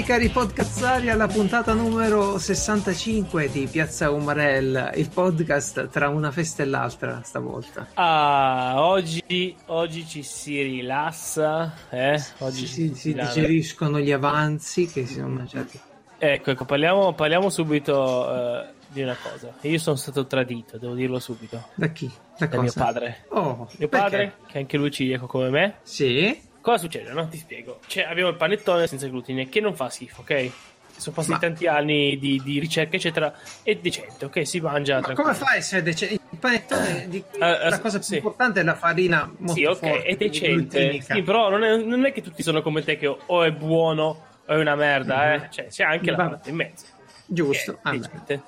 [0.00, 6.62] Benvenuti cari podcazzari alla puntata numero 65 di Piazza Umarell, il podcast tra una festa
[6.62, 7.88] e l'altra stavolta.
[7.94, 12.22] Ah, oggi, oggi ci si rilassa, eh?
[12.38, 15.78] Oggi si, si digeriscono gli avanzi che si sono mangiati.
[16.16, 19.52] Ecco, ecco parliamo, parliamo subito uh, di una cosa.
[19.62, 21.68] Io sono stato tradito, devo dirlo subito.
[21.74, 22.10] Da chi?
[22.38, 23.24] Da, da mio padre.
[23.28, 25.74] Oh, mio padre, che anche lui ciliaco come me.
[25.82, 26.48] Sì.
[26.60, 27.12] Cosa succede?
[27.12, 27.28] No?
[27.28, 27.80] Ti spiego.
[27.86, 30.50] Cioè, abbiamo il panettone senza glutine che non fa schifo, ok?
[30.96, 31.38] Sono passati Ma...
[31.38, 33.34] tanti anni di, di, ricerca, eccetera.
[33.62, 34.46] È decente, ok?
[34.46, 35.00] Si mangia.
[35.00, 36.20] Ma come fa a essere decente?
[36.30, 37.24] Il panettone, di...
[37.32, 38.16] uh, la cosa più sì.
[38.16, 41.00] importante è la farina molto Sì, ok, forte, è decente.
[41.00, 44.26] Sì, però non è, non è, che tutti sono come te che o è buono
[44.44, 45.42] o è una merda, mm-hmm.
[45.42, 45.48] eh?
[45.50, 46.84] Cioè, c'è anche la parte in mezzo.
[47.24, 47.78] Giusto.
[47.82, 48.42] È decente.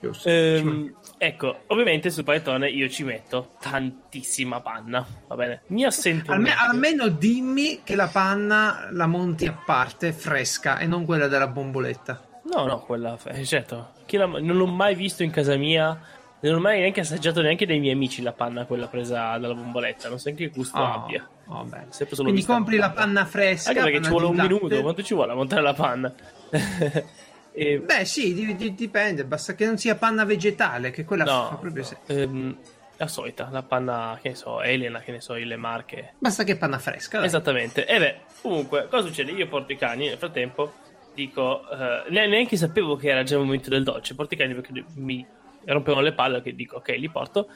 [0.00, 0.28] Giusto.
[0.30, 5.62] Ehm, ecco, ovviamente sul panettone io ci metto tantissima panna, va bene?
[5.66, 6.32] Mi assento.
[6.32, 11.46] Alme- almeno dimmi che la panna la monti a parte, fresca, e non quella della
[11.46, 12.22] bomboletta.
[12.44, 13.92] No, no, quella, eh, certo.
[14.08, 16.00] La, non l'ho mai visto in casa mia.
[16.40, 20.08] Non ho mai neanche assaggiato neanche dai miei amici la panna quella presa dalla bomboletta.
[20.08, 21.28] Non so neanche che gusto oh, abbia.
[21.48, 21.68] Oh,
[22.16, 23.68] Quindi compri la panna fresca.
[23.68, 24.48] Anche perché ci vuole un latte.
[24.48, 24.80] minuto.
[24.80, 26.12] Quanto ci vuole a montare la panna?
[27.52, 27.80] E...
[27.80, 29.24] Beh, sì, di, di, dipende.
[29.24, 31.96] Basta che non sia panna vegetale, che quella no, fa proprio se...
[32.06, 32.56] ehm,
[32.96, 36.14] la solita, la panna, che ne so, Elena, che ne so, le marche.
[36.18, 37.18] Basta che panna fresca.
[37.18, 37.26] Dai.
[37.26, 37.86] Esattamente.
[37.86, 39.32] E beh, comunque, cosa succede?
[39.32, 40.72] Io porto i cani, nel frattempo
[41.14, 44.14] dico, uh, neanche sapevo che era già il momento del dolce.
[44.14, 45.26] Porto i cani perché mi
[45.64, 47.48] rompevano le palle, che dico, ok, li porto.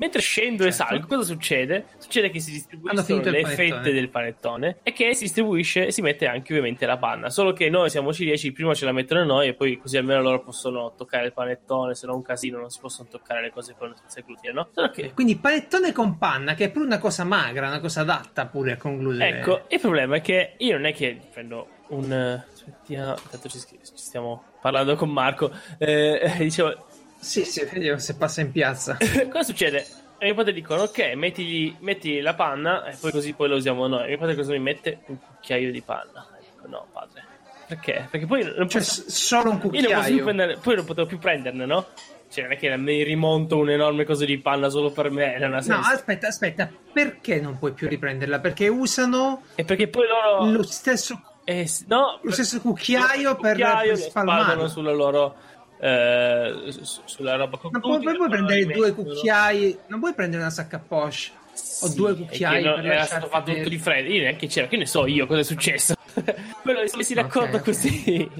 [0.00, 0.68] Mentre scendo certo.
[0.68, 1.84] e salgo, cosa succede?
[1.98, 6.26] Succede che si distribuiscono le fette del panettone e che si distribuisce e si mette
[6.26, 7.28] anche ovviamente la panna.
[7.28, 10.40] Solo che noi siamo ciliegi, prima ce la mettono noi e poi così almeno loro
[10.40, 13.94] possono toccare il panettone, se no un casino non si possono toccare le cose con
[13.94, 14.70] senza glutine, no?
[14.90, 15.12] Che...
[15.12, 18.76] Quindi panettone con panna, che è pure una cosa magra, una cosa adatta pure a
[18.78, 19.38] concludere.
[19.38, 22.42] Ecco, il problema è che io non è che prendo un...
[22.52, 25.50] Aspettiamo, intanto ci, stiamo parlando con Marco.
[25.78, 26.86] Eh, dicevo,
[27.20, 28.96] sì, sì, vediamo se passa in piazza.
[29.30, 29.86] cosa succede?
[30.18, 33.86] E mio padre dicono, ok, metti, metti la panna e poi così poi la usiamo
[33.86, 34.04] noi.
[34.04, 35.00] E mio padre cosa mi mette?
[35.06, 36.26] Un cucchiaio di panna.
[36.38, 37.24] E dico, no, padre.
[37.66, 38.08] Perché?
[38.10, 39.04] Perché poi non cioè, posso...
[39.06, 39.88] solo un cucchiaio.
[39.88, 41.86] Io non posso più prendere, poi non potevo più prenderne, no?
[42.30, 45.38] Cioè, non è che mi rimonto un'enorme cosa di panna solo per me.
[45.38, 45.80] Non ha senso.
[45.80, 46.70] No, aspetta, aspetta.
[46.92, 48.40] Perché non puoi più riprenderla?
[48.40, 49.42] Perché usano.
[49.54, 50.50] E perché poi loro.
[50.50, 51.20] Lo stesso.
[51.44, 54.68] Eh, no, lo stesso cucchiaio, per, per spalmare.
[54.68, 55.48] sulla loro
[55.80, 56.72] eh,
[57.04, 61.38] sulla roba con Ma poi, puoi prendere due cucchiai, non puoi prendere una sacca poche
[61.82, 64.76] o sì, due cucchiai non, era stato fatto tutto di freddo io neanche c'era che
[64.76, 65.94] ne so io cosa è successo
[66.62, 68.30] però si okay, d'accordo così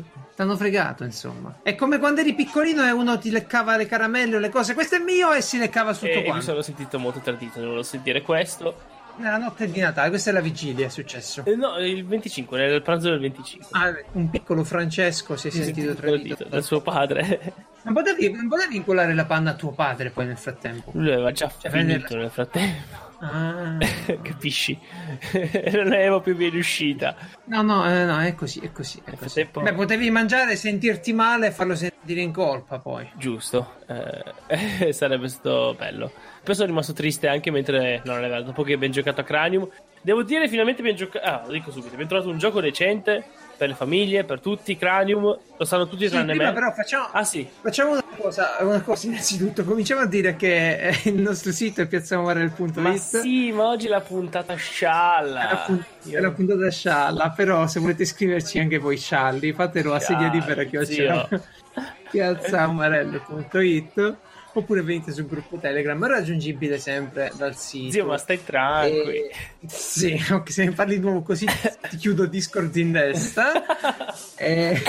[0.41, 1.59] T'hanno fregato, insomma.
[1.63, 4.73] È come quando eri piccolino e uno ti leccava le caramelle o le cose.
[4.73, 6.33] Questo è mio e si leccava tutto eh, quanto.
[6.33, 8.75] Mi sono sentito molto tradito, volevo sentire questo.
[9.17, 11.45] Nella notte di Natale, questa è la vigilia, è successo.
[11.45, 13.69] Eh, no, il 25, nel pranzo del 25.
[13.73, 17.69] Ah, un piccolo Francesco si è si sentito tradito dal suo padre.
[17.83, 20.91] Non potevi, non potevi inculare la panna a tuo padre poi nel frattempo.
[20.95, 23.09] Lui aveva già cioè, finito nel frattempo.
[23.21, 23.77] Ah.
[24.23, 24.79] Capisci?
[25.73, 27.15] non avevo più bene uscita.
[27.45, 29.01] No, no, eh, no, è così, è così.
[29.05, 29.49] È così.
[29.51, 33.11] Beh, potevi mangiare, sentirti male e farlo sentire in colpa poi.
[33.17, 36.13] Giusto, eh, sarebbe stato bello.
[36.43, 38.01] Poi sono rimasto triste anche mentre.
[38.05, 39.69] No, non è vero, dopo che abbiamo giocato a Cranium.
[40.03, 41.27] Devo dire, finalmente abbiamo giocato.
[41.27, 41.93] Ah, lo dico subito.
[41.93, 43.23] Abbiamo trovato un gioco decente
[43.59, 44.75] per le famiglie, per tutti.
[44.75, 46.51] Cranium, lo sanno tutti sì, tranne me.
[46.53, 47.47] Però facciamo, ah, sì.
[47.61, 49.65] facciamo una cosa, una cosa innanzitutto.
[49.65, 52.77] Cominciamo a dire che eh, il nostro sito è piazzamomarel.it.
[52.77, 55.47] Ma sì, ma oggi è la puntata scialla.
[55.47, 57.31] È la, punt- è la puntata scialla.
[57.37, 60.85] Però se volete iscriverci anche voi scialli, fatelo a sedia libera che ho
[62.11, 64.17] piazzamomarel.it
[64.53, 67.93] oppure venite sul gruppo Telegram, raggiungibile sempre dal sito.
[67.93, 69.11] Zio, ma stai tranquillo.
[69.11, 69.31] E...
[69.67, 71.47] Sì, ok, se ne parli di nuovo così
[71.89, 73.53] ti chiudo Discord in destra.
[74.37, 74.83] e...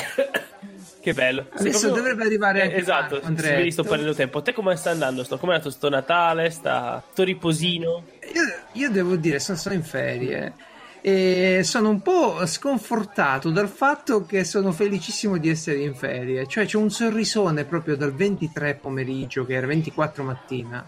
[1.01, 1.47] Che bello.
[1.51, 1.95] Adesso proprio...
[1.95, 3.57] dovrebbe arrivare eh, Esatto, Andrea.
[3.57, 4.41] vedi sto perdendo tempo.
[4.43, 5.23] Te come sta andando?
[5.23, 6.51] Sto, come è andato sto Natale?
[6.51, 8.03] Sta sto riposino?
[8.33, 8.41] Io,
[8.73, 10.53] io devo dire, sono, sono in ferie
[11.01, 16.65] e sono un po' sconfortato dal fatto che sono felicissimo di essere in ferie, cioè
[16.65, 20.87] c'è un sorrisone proprio dal 23 pomeriggio che era 24 mattina.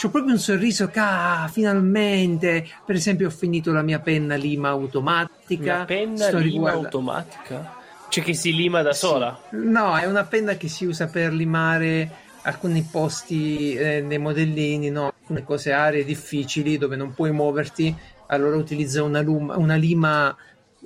[0.00, 4.68] C'ho proprio un sorriso che ah, finalmente, per esempio ho finito la mia penna lima
[4.68, 5.78] automatica.
[5.78, 6.78] La penna Sto lima riguarda...
[6.78, 7.74] automatica?
[8.08, 9.38] Cioè che si lima da sola?
[9.50, 12.10] No, è una penna che si usa per limare
[12.42, 15.12] alcuni posti eh, nei modellini, no?
[15.20, 17.94] alcune cose aree difficili dove non puoi muoverti
[18.30, 20.36] allora utilizza una, luma, una lima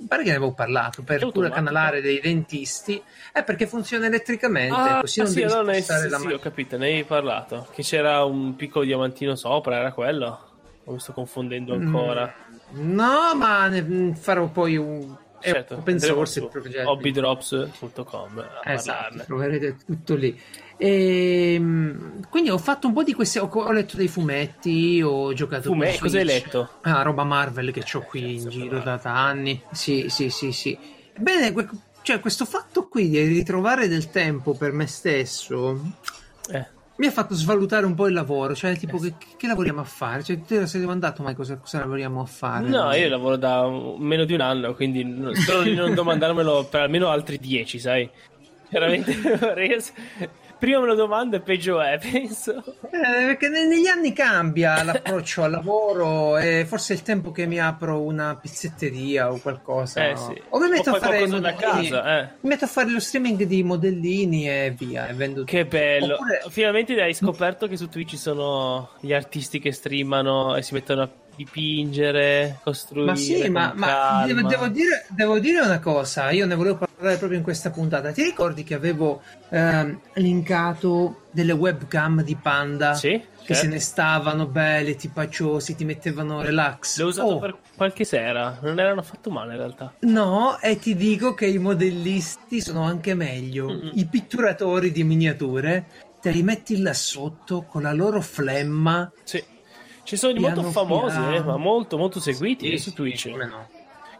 [0.07, 3.01] pare che ne avevo parlato per cura canalare dei dentisti.
[3.31, 6.77] È perché funziona elettricamente ah, così non sì, devi allora sì, la sì, ho capito
[6.77, 7.67] ne hai parlato.
[7.71, 10.39] Che c'era un piccolo diamantino sopra era quello?
[10.85, 12.33] O mi sto confondendo mm, ancora?
[12.75, 15.15] mm, no ma ne farò poi un
[15.51, 15.75] certo.
[15.75, 16.47] open source
[16.85, 20.39] hobbydrops.com Esatto, troverete tutto lì.
[20.77, 23.37] Ehm, quindi ho fatto un po' di questi.
[23.37, 26.69] Ho, ho letto dei fumetti, ho giocato Fume- con cosa hai letto?
[26.81, 29.61] Ah, roba Marvel che ho qui in giro da anni.
[29.71, 30.77] Sì, sì, sì, sì.
[31.17, 31.69] Bene, que-
[32.01, 35.79] cioè, questo fatto qui di ritrovare del tempo per me stesso
[36.51, 36.73] Eh.
[36.97, 38.55] Mi ha fatto svalutare un po' il lavoro.
[38.55, 40.23] Cioè, tipo, che, che lavoriamo a fare?
[40.23, 42.67] Cioè, te lo sei domandato mai cosa, cosa lavoriamo a fare?
[42.67, 45.03] No, io lavoro da meno di un anno, quindi
[45.33, 48.09] spero di non domandarmelo per almeno altri dieci, sai?
[48.69, 49.13] Veramente,
[50.57, 52.63] prima me lo domando e peggio è, penso.
[52.81, 57.45] Eh, perché ne- negli anni cambia l'approccio al lavoro e forse è il tempo che
[57.45, 60.07] mi apro una pizzetteria o qualcosa.
[60.09, 60.41] Eh, sì.
[60.49, 61.89] O mi metto O a fare qualcosa da modellini.
[61.89, 62.23] casa, eh.
[62.41, 65.07] Mi metto a fare lo streaming di modellini e via.
[65.07, 66.13] E vendo Che bello.
[66.15, 70.73] Oppure- Finalmente hai scoperto che su Twitch ci sono gli artisti che streamano e si
[70.73, 73.11] mettono a dipingere, costruire.
[73.11, 77.17] Ma sì, ma, ma devo, devo dire, devo dire una cosa, io ne volevo parlare
[77.17, 78.11] proprio in questa puntata.
[78.11, 83.67] Ti ricordi che avevo ehm, linkato delle webcam di Panda Sì, che se certo.
[83.67, 86.99] ne stavano belle, tipaciosi, ti mettevano relax?
[86.99, 89.93] L'ho usato Oh, per qualche sera, non erano affatto male in realtà.
[90.01, 93.67] No, e ti dico che i modellisti sono anche meglio.
[93.67, 93.91] Mm-mm.
[93.93, 95.87] I pitturatori di miniature
[96.19, 99.11] te li metti là sotto con la loro flemma.
[99.23, 99.43] Sì.
[100.05, 103.31] Ci sono di molto famosi, eh, ma molto, molto seguiti Sì, su sì, Twitch.
[103.31, 103.67] come no?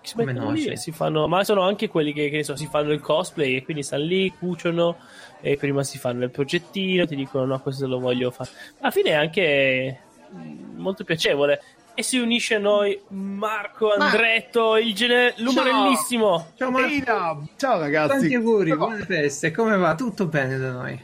[0.02, 2.38] Che si Come mettono no, lì e si fanno, ma sono anche quelli che, che
[2.38, 4.98] ne so, si fanno il cosplay e quindi stanno lì, cuciono
[5.42, 8.50] e prima si fanno il progettino, ti dicono no, questo lo voglio fare.
[8.80, 10.00] Alla fine è anche
[10.34, 11.62] mm, molto piacevole.
[11.98, 16.52] E si unisce a noi Marco Ma- Andretto, il gene- l'umarellissimo.
[16.56, 18.18] Ciao Marco, là, ciao ragazzi.
[18.18, 19.96] tanti auguri, buone feste, come va?
[19.96, 21.00] Tutto bene da noi?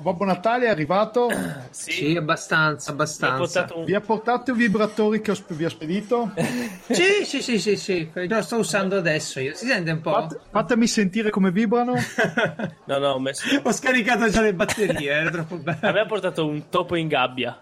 [0.00, 1.28] Babbo Natale è arrivato.
[1.76, 3.36] Sì, Sì, abbastanza, ha abbastanza.
[3.36, 3.84] portato un...
[3.84, 6.32] Vi ha portato i vibratori che ho sp- vi ho spedito?
[6.88, 9.54] Sì, sì, sì, sì, sì, lo sto usando adesso io.
[9.54, 10.12] Si sente un po'?
[10.12, 11.94] Fat- fatemi sentire come vibrano.
[12.86, 13.44] No, no, ho messo...
[13.62, 16.00] Ho scaricato già le batterie, era troppo A me bello.
[16.00, 17.60] ha portato un topo in gabbia.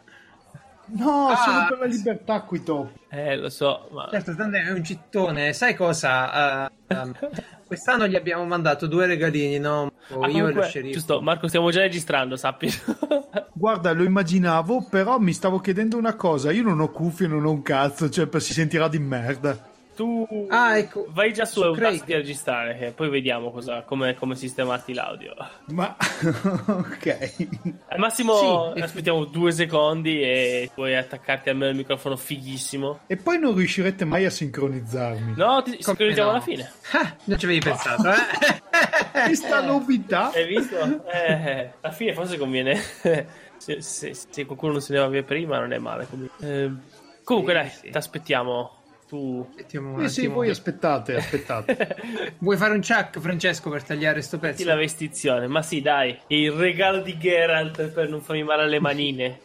[0.86, 1.36] No, Ah.
[1.36, 2.90] sono per la libertà qui top.
[3.08, 4.08] Eh, lo so, ma...
[4.10, 5.52] Certo, è un cittone.
[5.54, 6.66] Sai cosa?
[6.66, 7.14] Eh, ehm,
[7.66, 9.92] quest'anno gli abbiamo mandato due regalini, no?
[10.18, 10.92] Ah, io e lo comunque, sceriffo.
[10.92, 12.68] giusto, Marco, stiamo già registrando, sappi.
[13.52, 16.50] Guarda, lo immaginavo, però mi stavo chiedendo una cosa.
[16.52, 19.72] Io non ho cuffie, non ho un cazzo, cioè si sentirà di merda.
[19.94, 21.06] Tu Ah, ecco.
[21.10, 22.12] vai già su Su Audacity Craig.
[22.12, 25.34] a registrare, che poi vediamo cosa, come, come sistemarti l'audio.
[25.68, 25.94] Ma
[26.66, 27.34] ok.
[27.88, 28.80] Al massimo Sì.
[28.80, 33.00] aspettiamo due secondi e puoi attaccarti almeno il microfono fighissimo.
[33.06, 35.34] E poi non riuscirete mai a sincronizzarmi.
[35.36, 36.36] No, ti sincronizziamo no?
[36.36, 36.70] alla fine.
[36.92, 38.62] Ah, non ci avevi pensato, eh?
[39.26, 40.30] Questa novità.
[40.32, 40.76] Hai visto?
[41.08, 42.74] Eh, alla fine forse conviene.
[43.56, 46.06] se, se- se qualcuno non se ne va via prima, non è male.
[46.10, 46.70] Comunque, Eh,
[47.22, 47.90] comunque Sì, dai, sì.
[47.90, 48.70] ti aspettiamo.
[49.14, 49.46] Tu.
[49.48, 51.96] Aspettiamo un Eh sì, voi aspettate, aspettate.
[52.38, 54.68] Vuoi fare un chuck, Francesco, per tagliare sto Metti pezzo?
[54.68, 59.38] la vestizione, ma sì, dai, il regalo di Geralt per non farmi male alle manine.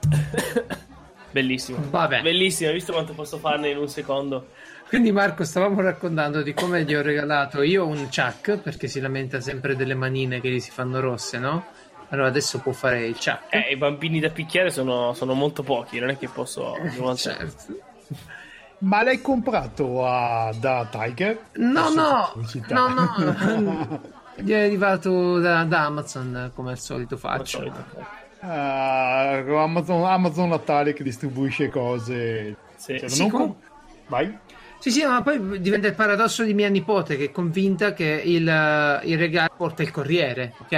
[1.30, 1.78] Bellissimo.
[1.90, 2.22] Vabbè.
[2.22, 4.46] Bellissimo, hai visto quanto posso farne in un secondo?
[4.88, 9.42] Quindi Marco, stavamo raccontando di come gli ho regalato io un chuck, perché si lamenta
[9.42, 11.66] sempre delle manine che gli si fanno rosse, no?
[12.08, 13.42] Allora adesso può fare il chuck.
[13.50, 16.76] Eh, i bambini da picchiare sono, sono molto pochi, non è che posso.
[17.14, 17.88] Certo.
[18.80, 21.38] Ma l'hai comprato a- da Tiger?
[21.54, 22.32] No, no,
[22.68, 24.00] no, no.
[24.36, 27.58] Gli è arrivato da, da Amazon, come al solito al faccio.
[27.58, 27.84] solito.
[28.40, 29.32] Ah,
[29.62, 32.56] Amazon, Amazon Natale che distribuisce cose.
[32.76, 32.98] Sì.
[32.98, 33.54] Cioè, Sì, non com-
[34.06, 34.38] Vai.
[34.78, 38.48] Sì, sì, ma poi diventa il paradosso di mia nipote che è convinta che il,
[38.48, 40.68] eh, il regalo porta il corriere, ok?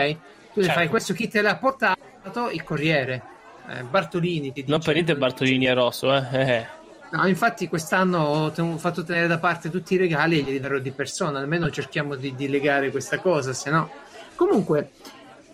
[0.52, 0.72] Tu le Certo.
[0.72, 2.50] fai questo, chi te l'ha portato?
[2.50, 3.22] Il corriere.
[3.68, 4.70] Eh, Bartolini ti dice.
[4.70, 6.66] Non per niente Bartolini è rosso, eh.
[7.12, 10.78] No, infatti quest'anno ho ten- fatto tenere da parte tutti i regali e glieli darò
[10.78, 13.90] di persona, almeno cerchiamo di, di legare questa cosa, se no...
[14.34, 14.92] Comunque,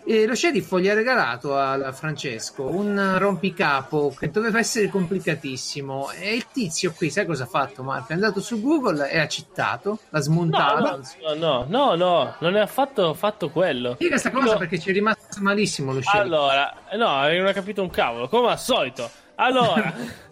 [0.05, 6.33] eh, lo sceriffo gli ha regalato a Francesco un rompicapo che doveva essere complicatissimo e
[6.33, 8.11] il tizio qui, sai cosa ha fatto Marco?
[8.11, 11.01] È andato su Google e ha citato, l'ha No, smontato.
[11.21, 13.93] no, no, no, no, non è affatto fatto quello.
[13.95, 16.23] Spiega questa cosa Io- perché ci è rimasto malissimo lo sceriffo.
[16.23, 19.07] Allora, no, non ho capito un cavolo, come al solito.
[19.35, 19.93] Allora,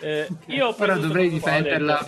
[0.00, 2.04] eh, io Ora preso dovrei difenderla, a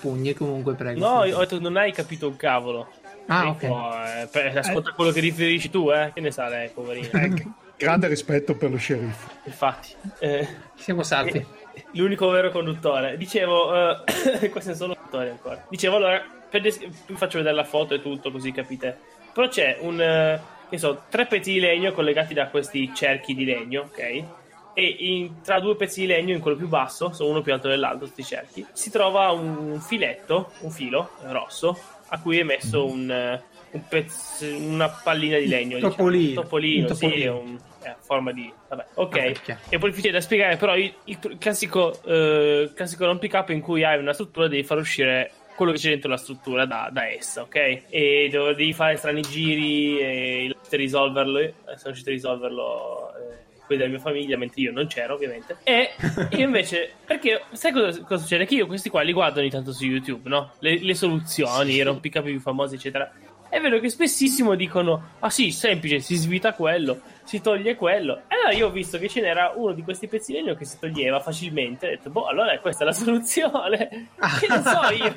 [0.00, 0.98] pugni comunque, prego.
[1.00, 2.88] No, io ho detto non hai capito un cavolo.
[3.26, 3.62] Ah, ok.
[3.62, 6.10] eh, per- ascolta quello che riferisci tu, eh.
[6.12, 7.08] Che ne sa lei, poverino.
[7.82, 9.28] Eh, grande rispetto per lo sceriffo.
[9.44, 9.88] Infatti,
[10.20, 10.46] eh,
[10.76, 11.38] Siamo salvi.
[11.38, 11.46] eh,
[11.92, 13.16] l'unico vero conduttore.
[13.16, 13.74] Dicevo,
[14.40, 15.64] eh, queste sono storie ancora.
[15.68, 18.96] Dicevo, allora, per des- vi faccio vedere la foto e tutto, così capite.
[19.32, 23.44] Però c'è un, eh, che so, tre pezzi di legno collegati da questi cerchi di
[23.44, 24.24] legno, ok?
[24.74, 27.68] E in- tra due pezzi di legno, in quello più basso, sono uno più alto
[27.68, 32.84] dell'altro, tutti cerchi, si trova un filetto, un filo eh, rosso, a cui è messo
[32.84, 35.76] un, eh, un pezzo, una pallina di legno.
[35.76, 35.94] diciamo.
[35.94, 36.28] topolino.
[36.28, 37.38] Un topolino, Un sì, topolino.
[37.38, 38.52] un- è a forma di...
[38.68, 39.42] Vabbè, ok.
[39.42, 39.60] Chiaro.
[39.68, 43.98] è poi difficile da spiegare, però il, il classico, eh, classico up in cui hai
[43.98, 47.82] una struttura devi far uscire quello che c'è dentro la struttura da, da essa, ok?
[47.88, 51.38] E devi fare strani giri e risolverlo.
[51.40, 55.56] eh, Sono riuscito a risolverlo eh, quelli della mia famiglia, mentre io non c'ero, ovviamente.
[55.62, 55.90] E
[56.30, 58.46] io invece, perché sai cosa, cosa succede?
[58.46, 60.52] Che io questi qua li guardo ogni tanto su YouTube, no?
[60.60, 63.10] Le, le soluzioni, i rompicapi più famosi, eccetera.
[63.48, 68.22] È vero che spessissimo dicono: Ah sì, semplice, si svita quello, si toglie quello.
[68.28, 70.64] E allora io ho visto che ce n'era uno di questi pezzi di legno che
[70.64, 71.86] si toglieva facilmente.
[71.86, 74.08] Ho detto, boh, allora questa è la soluzione.
[74.40, 75.16] che ne so io.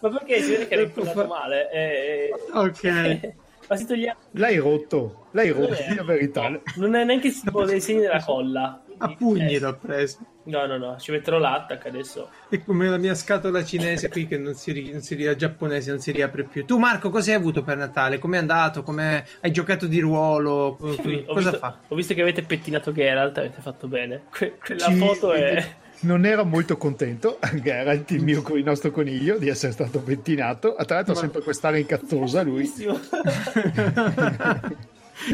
[0.00, 1.70] Ma perché si vede che era impostato male.
[1.70, 3.20] Eh, Ok.
[3.68, 4.16] ma si toglieva.
[4.32, 6.60] L'hai rotto, l'hai rotto, di la verità.
[6.76, 8.82] Non è neanche il tipo dei segni della colla.
[9.00, 10.18] A pugni Eh, l'ho preso.
[10.48, 12.30] No, no, no, ci metterò l'attack adesso.
[12.48, 15.90] È come la mia scatola cinese qui che non si, ri- non si ri- giapponese
[15.90, 16.64] non si riapre più.
[16.64, 18.18] Tu Marco, cosa hai avuto per Natale?
[18.18, 18.82] Com'è andato?
[18.82, 20.76] Come hai giocato di ruolo?
[20.80, 21.78] Co- Sì, ho, cosa visto, fa?
[21.86, 24.22] ho visto che avete pettinato Geralt, avete fatto bene.
[24.30, 25.64] Que- quella Ci- foto è.
[26.00, 30.76] Non era molto contento, Geralt, il, mio, il nostro coniglio, di essere stato pettinato.
[30.86, 32.70] Tra l'altro ha Ma- sempre quest'aria incazzosa lui.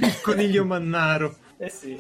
[0.01, 1.37] Il coniglio mannaro.
[1.57, 1.97] Eh sì.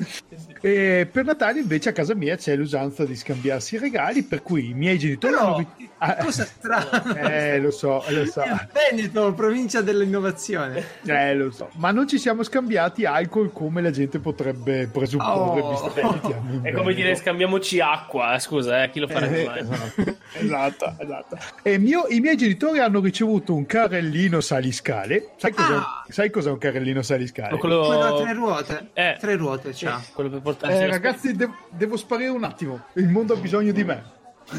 [0.60, 4.70] E per Natale invece a casa mia c'è l'usanza di scambiarsi i regali, per cui
[4.70, 5.76] i miei genitori Però, hanno...
[5.98, 7.16] Ah, cosa strana.
[7.32, 8.42] eh, lo so, lo so.
[8.90, 10.82] Veneto, provincia dell'innovazione.
[11.06, 15.70] Eh, lo so, ma non ci siamo scambiati alcol come la gente potrebbe presupporre, Oh.
[15.70, 19.42] visto che abitiamo in È come dire scambiamoci acqua, eh, scusa, eh, chi lo farebbe
[19.42, 19.58] Eh, mai?
[19.60, 21.38] esatto, esatto, esatto.
[21.62, 25.30] E mio- I miei genitori hanno ricevuto un carrellino saliscale.
[25.36, 26.04] Sai cos'è, Ah!
[26.08, 27.56] sai cos'è un carrellino saliscale?
[27.58, 27.86] Quello...
[27.86, 28.88] Quello a tre ruote.
[28.92, 29.16] Eh.
[29.18, 29.42] Tre ruote
[29.72, 30.02] Sì, c'ha.
[30.12, 32.84] quello per portarsi Eh, ragazzi, devo, devo sparire un attimo.
[32.94, 34.12] Il mondo ha bisogno di me.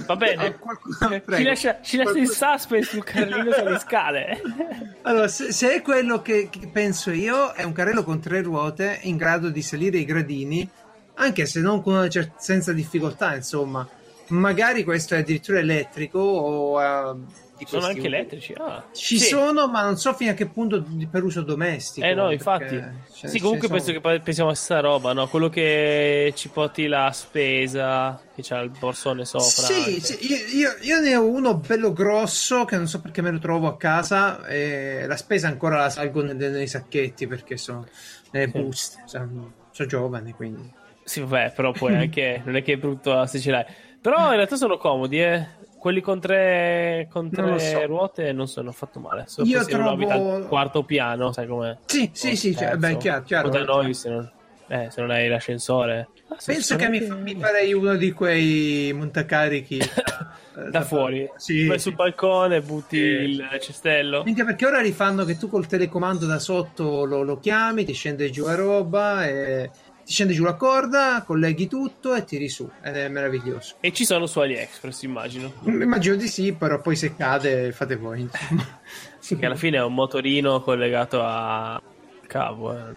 [0.08, 0.46] Va bene.
[0.48, 4.42] Eh, qualcuno- ci lascia, ci lascia il suspense sul carrellino sulle scale.
[5.04, 9.00] Allora, se, se è quello che, che penso io, è un carrello con tre ruote
[9.04, 10.68] in grado di salire i gradini,
[11.15, 13.88] anche se non con una cer- senza difficoltà, insomma.
[14.30, 17.15] Magari questo è addirittura elettrico o eh,
[17.57, 18.53] di Sono anche elettrici.
[18.57, 18.83] Ah.
[18.91, 19.25] Ci Sì.
[19.27, 22.05] sono, ma non so fino a che punto per uso domestico.
[22.05, 22.81] Eh no, infatti.
[23.13, 24.00] ce- sì, comunque penso sono.
[24.00, 25.27] che pensiamo a sta roba, no?
[25.27, 29.47] Quello che ci porti la spesa, che c'ha il borsone sopra.
[29.47, 33.31] Sì, sì, io, io- io ne ho uno bello grosso che non so perché me
[33.31, 37.85] lo trovo a casa e la spesa ancora la salgo nei, nei sacchetti perché sono
[38.31, 38.59] nelle Sì.
[38.59, 40.69] buste, sono, sono giovane quindi.
[41.03, 43.65] Sì, vabbè, però poi anche non è che è brutto se ce l'hai.
[44.01, 45.47] Però in realtà sono comodi, eh.
[45.86, 47.86] Quelli con tre, con Non tre so.
[47.86, 49.25] ruote non sono affatto male.
[49.27, 51.77] Solo Io trovo- al quarto piano, sai com'è?
[51.86, 53.50] Sì, sì, sì, cioè, beh, chiaro, chiaro.
[53.50, 54.27] O da noi se non,
[54.65, 56.08] eh, se non hai l'ascensore.
[56.30, 59.77] Ah, Penso che mi, anche- mi farei uno di quei montacarichi
[60.58, 61.30] eh, da fuori.
[61.36, 61.68] Sì.
[61.68, 63.04] Vai sul balcone, butti Sì.
[63.04, 64.24] il cestello.
[64.24, 68.32] Minchia, perché ora rifanno che tu col telecomando da sotto lo, lo chiami, ti scende
[68.32, 69.70] giù la roba, e
[70.05, 72.69] ti scende giù la corda, colleghi tutto e tiri su.
[72.81, 73.75] Ed è meraviglioso.
[73.79, 75.51] E ci sono su AliExpress, immagino.
[75.63, 78.21] Immagino di sì, però poi se cade fate voi.
[78.21, 78.79] insomma.
[79.19, 81.81] Sì, che alla fine è un motorino collegato a
[82.27, 82.71] cavo.
[82.77, 82.93] È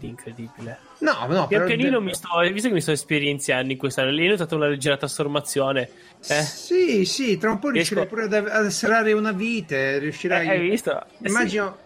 [0.00, 0.78] incredibile.
[1.00, 4.26] No, no, Pian però- pianino mi sto, visto che mi sto esperienziando in quest'anno, lì
[4.26, 5.90] ho notato una leggera trasformazione.
[6.28, 10.46] Eh, Sì, sì, tra un po' riuscirai Riesco- pure ad, ad serrare una vite, riuscirai...
[10.46, 10.98] eh, hai visto?
[10.98, 11.26] Eh, sì.
[11.26, 11.78] Immagino...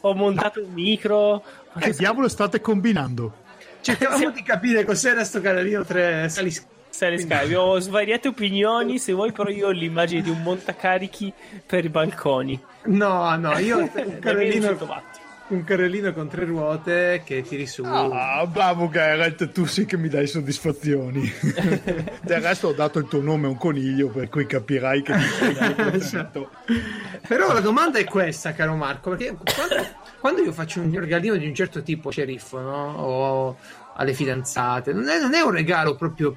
[0.00, 1.44] Ho montato un micro.
[1.78, 3.39] Che diavolo state combinando?
[3.80, 6.66] Cercavamo di capire cos'era sto carrellino 3 salis...
[6.90, 8.98] Sale Sky, abbiamo svariate opinioni.
[8.98, 11.32] Se vuoi, però, io ho l'immagine di un montacarichi
[11.64, 12.60] per i balconi.
[12.86, 15.19] No, no, io un Da 1200 carrellino, watt.
[15.50, 17.82] Un carrellino con tre ruote che tiri su.
[17.84, 21.30] Ah, bravo Geralt, tu sì che mi dai soddisfazioni.
[22.22, 26.00] Del resto ho dato il tuo nome a un coniglio, per cui capirai che ti
[26.00, 26.26] sei.
[27.26, 29.86] Però la domanda è questa, caro Marco, perché quando,
[30.20, 32.94] quando io faccio un regalino di un certo tipo, sceriffo, no?
[32.98, 33.56] O
[33.96, 36.36] alle fidanzate, non è, non è un regalo proprio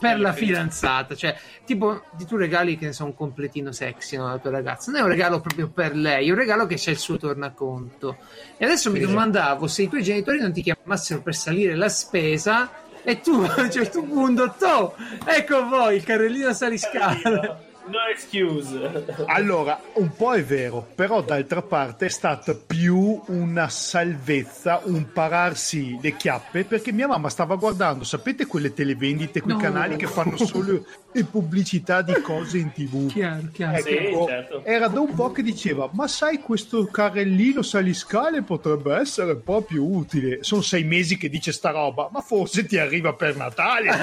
[0.00, 4.26] per la fidanzata, cioè tipo di tu regali che ne so un completino sexy no,
[4.28, 6.90] alla tua ragazza, non è un regalo proprio per lei, è un regalo che c'è
[6.90, 8.18] il suo tornaconto.
[8.56, 9.06] E adesso mi Sì.
[9.06, 12.70] domandavo se i tuoi genitori non ti chiamassero per salire la spesa
[13.02, 14.94] e tu a un certo punto, to,
[15.24, 17.66] ecco voi il carrellino saliscale.
[17.88, 19.16] No excuse.
[19.26, 25.98] Allora, un po' è vero, però d'altra parte è stata più una salvezza, un pararsi
[26.00, 29.60] le chiappe perché mia mamma stava guardando, sapete quelle televendite, quei No.
[29.60, 33.08] canali che fanno solo le pubblicità di cose in tv.
[33.10, 33.76] Chiaro, chiaro.
[33.78, 34.64] Ecco, Sì, certo.
[34.64, 40.38] Era da un po' che diceva: Ma sai, questo carrellino saliscale potrebbe essere proprio utile.
[40.42, 43.88] Sono sei mesi che dice sta roba, ma forse ti arriva per Natale.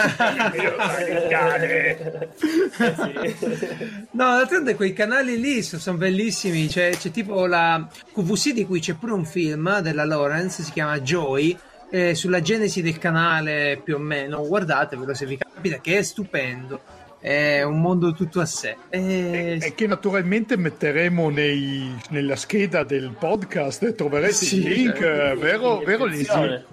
[4.12, 6.68] No, d'altronde quei canali lì sono, bellissimi.
[6.68, 11.00] C'è, c'è tipo la QVC di cui c'è pure un film della Lawrence, si chiama
[11.00, 11.58] Joy.
[11.92, 16.82] eh, sulla genesi del canale più o meno, guardatevelo se vi capita, che è stupendo.
[17.20, 18.76] È un mondo tutto a sé.
[18.90, 25.00] Eh, E che naturalmente metteremo nei- nella scheda del podcast e troverete Sì, il link,
[25.00, 26.06] eh, vero, vero.
[26.06, 26.26] Lesi?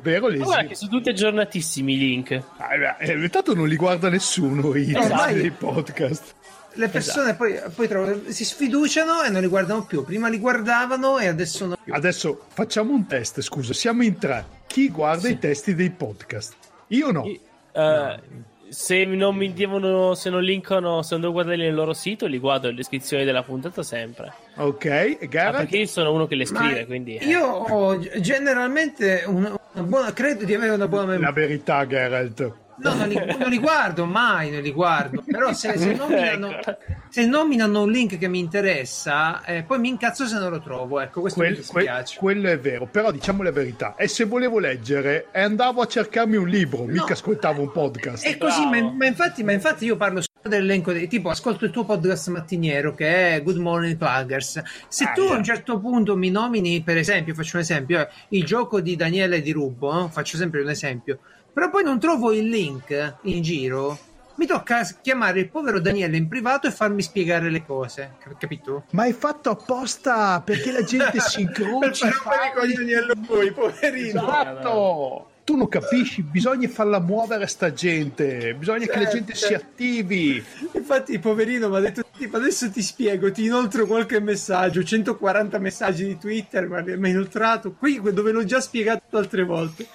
[0.02, 0.66] Vero Ma guarda Lesi?
[0.68, 2.32] che sono tutti aggiornatissimi i link.
[2.58, 2.68] Ah,
[2.98, 5.52] beh, eh, tanto non li guarda nessuno i Esatto.
[5.58, 6.34] podcast.
[6.74, 10.04] Le persone poi, poi trovano- si sfiduciano e non li guardano più.
[10.04, 11.92] Prima li guardavano e adesso non più.
[11.92, 14.44] Adesso facciamo un test, scusa, siamo in tre.
[14.66, 16.54] Chi guarda i testi dei podcast?
[16.88, 17.24] Io no.
[17.26, 17.40] I-
[17.72, 22.24] eh, Se non mi devono, se non linkano, se non devo guardarli nel loro sito,
[22.24, 24.32] li guardo nelle descrizioni della puntata sempre.
[24.56, 25.56] Ok, e Ah, Gareth?
[25.60, 27.16] perché io sono uno che le Ma scrive, quindi.
[27.16, 27.26] eh.
[27.26, 31.26] io ho generalmente una, una buona, credo di avere una buona memoria.
[31.28, 32.52] La verità, Geralt.
[32.82, 35.22] No, non li, non li guardo mai, non li guardo.
[35.26, 36.76] Però se, se nominano, Ecco.
[37.08, 41.00] se nominano un link che mi interessa, eh, poi mi incazzo se non lo trovo.
[41.00, 42.18] Ecco, questo mi Quel- que- dispiace.
[42.18, 43.94] quello è vero, però diciamo la verità.
[43.96, 48.24] E se volevo leggere, e andavo a cercarmi un libro, mica ascoltavo un podcast.
[48.26, 51.70] È così, ma, ma infatti, ma infatti io parlo solo dell'elenco dei tipo ascolto il
[51.70, 54.60] tuo podcast mattiniero che è Good Morning Pluggers.
[54.88, 55.36] Se Ah, tu a yeah.
[55.36, 59.40] un certo punto mi nomini, per esempio, faccio un esempio, eh, il gioco di Daniele
[59.40, 60.08] Di Rubbo, no?
[60.08, 61.18] faccio sempre un esempio,
[61.52, 63.98] però poi non trovo il link in giro.
[64.34, 68.84] Mi tocca chiamare il povero Daniele in privato e farmi spiegare le cose, cap- capito?
[68.92, 72.06] Ma è fatto apposta perché la gente si incrocia.
[72.06, 74.22] Per fare i coglioni a lui, poverino.
[74.22, 75.26] Esatto!
[75.44, 79.16] Tu non capisci, bisogna farla muovere sta gente, bisogna che la Certo.
[79.16, 80.42] gente si attivi.
[80.72, 84.84] Infatti, poverino mi ha detto: tipo, adesso ti spiego, ti inoltro qualche messaggio.
[84.84, 89.86] 140 messaggi di Twitter, ma mi ha inoltrato qui dove l'ho già spiegato altre volte.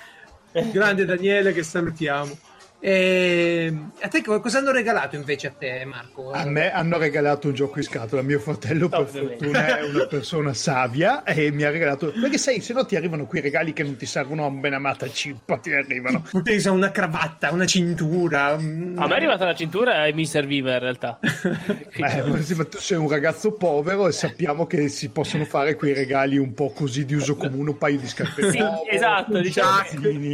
[0.52, 2.38] Grande Daniele, che salutiamo.
[2.80, 6.32] E a te co- cosa hanno regalato invece a te, Marco?
[6.32, 9.38] A me hanno regalato un gioco in scatola, mio fratello per Ovviamente.
[9.38, 12.12] fortuna è una persona savia e mi ha regalato...
[12.12, 15.10] Perché sai, se no ti arrivano quei regali che non ti servono a un benamata
[15.10, 16.24] cippa, ti arrivano.
[16.44, 18.50] Pensa una cravatta, una cintura.
[18.50, 21.20] A me è arrivata la cintura e mi serviva in realtà.
[21.98, 25.76] Eh, ma sì, ma tu sei un ragazzo povero e sappiamo che si possono fare
[25.76, 29.82] quei regali un po' così di uso comune, un paio di scarpe Sì, esatto, diciamo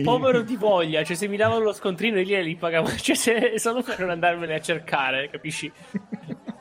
[0.03, 3.81] povero di voglia, cioè se mi davano lo scontrino io li pagavo, cioè se, solo
[3.81, 5.71] per non andarmene a cercare, capisci?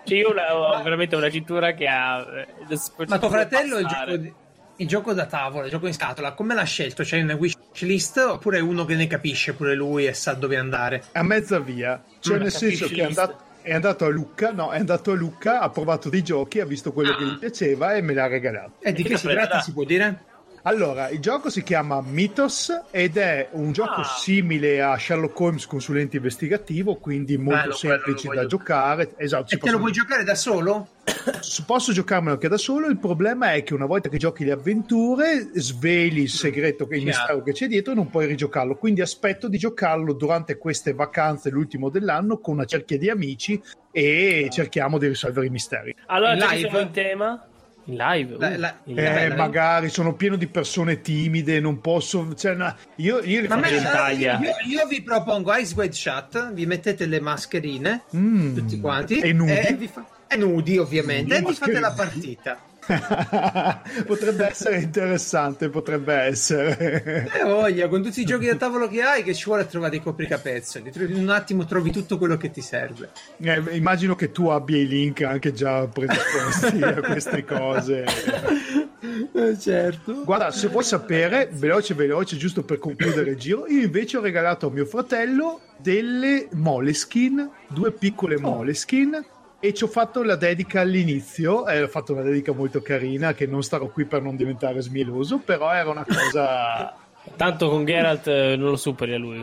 [0.04, 2.18] Cioè io ho ho veramente una cintura che ha...
[2.20, 4.34] eh, Ma tuo fratello il gioco, di-
[4.76, 7.02] il gioco da tavola, il gioco in scatola, come l'ha scelto?
[7.02, 11.04] C'è una wish list oppure uno che ne capisce pure lui e sa dove andare?
[11.12, 14.72] a mezza via, cioè Mm, nel senso che è andato, è andato a Lucca, no,
[14.72, 18.02] è andato a Lucca, ha provato dei giochi, ha visto quello che gli piaceva e
[18.02, 18.72] me l'ha regalato.
[18.80, 20.24] E di Che si tratta, si può dire?
[20.64, 24.04] Allora, il gioco si chiama Mythos ed è un gioco Ah.
[24.04, 29.14] simile a Sherlock Holmes consulente investigativo, quindi molto Bello, semplice da giocare.
[29.16, 30.86] Esatto, E te lo puoi giocare da solo?
[31.66, 32.86] posso giocarmelo anche da solo.
[32.86, 37.04] Il problema è che una volta che giochi le avventure, sveli il segreto, che il
[37.06, 38.76] mistero che c'è dietro e non puoi rigiocarlo.
[38.76, 44.48] Quindi aspetto di giocarlo durante queste vacanze, l'ultimo dell'anno, con una cerchia di amici e
[44.52, 45.92] cerchiamo di risolvere i misteri.
[46.06, 47.46] Allora, siamo in tema...
[47.86, 48.36] In live?
[48.38, 49.24] La- uh, la- in Eh, live.
[49.24, 52.32] Eh, beh, magari sono pieno di persone timide, non posso.
[52.34, 54.30] Cioè, no, io, io Ma me- io,
[54.68, 58.54] io vi propongo Ice White Shot, vi mettete le mascherine, Mm.
[58.54, 59.52] tutti quanti, E nudi?
[59.52, 62.58] e vi fa- e nudi ovviamente, Le e vi fate la partita.
[64.06, 67.28] potrebbe essere interessante, potrebbe essere.
[67.32, 70.02] E voglia, con tutti i giochi da tavolo che hai, che ci vuole trovare i
[70.02, 70.90] copricapezzoli.
[70.94, 73.10] In un attimo trovi tutto quello che ti serve.
[73.40, 78.04] Eh, immagino che tu abbia i link anche già predisposti a queste cose.
[79.34, 80.22] Eh, certo.
[80.24, 84.68] Guarda, se vuoi sapere, veloce veloce, giusto per concludere il giro, io invece ho regalato
[84.68, 89.24] a mio fratello delle Moleskin, due piccole Moleskin,
[89.64, 93.46] e ci ho fatto la dedica all'inizio, e ho fatto una dedica molto carina, che
[93.46, 96.96] non starò qui per non diventare smieloso, però era una cosa...
[97.36, 99.40] Tanto con Geralt eh, non lo superi a lui.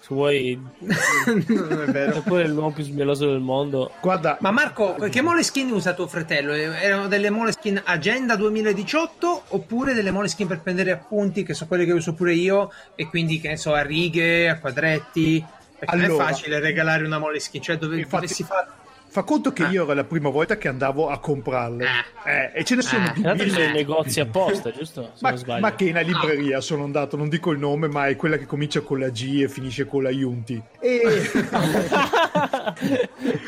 [0.00, 2.14] Se vuoi, non è vero.
[2.14, 3.92] è pure l'uomo più smieloso del mondo.
[4.00, 6.54] Guarda, Ma Marco, che Moleskin usa tuo fratello?
[6.54, 11.92] Erano delle Moleskin Agenda 2018 oppure delle Moleskin per prendere appunti, che sono quelle che
[11.92, 15.44] uso pure io, e quindi che ne so, a righe, a quadretti?
[15.78, 16.24] Perché non Allora.
[16.24, 18.77] è facile regalare una Moleskin, cioè dove, Infatti- dovessi fare...
[19.10, 19.70] Fa conto che Ah.
[19.70, 21.86] io era la prima volta che andavo a comprarle.
[22.26, 23.12] Eh, e ce ne sono Ah.
[23.12, 23.72] di Tra l'altro ci sono Eh.
[23.72, 25.02] negozi apposta, giusto?
[25.14, 25.60] Se Ma, non sbaglio.
[25.60, 28.44] ma che in una libreria sono andato, non dico il nome, ma è quella che
[28.46, 30.60] comincia con la G e finisce con la Iunti.
[30.80, 31.00] E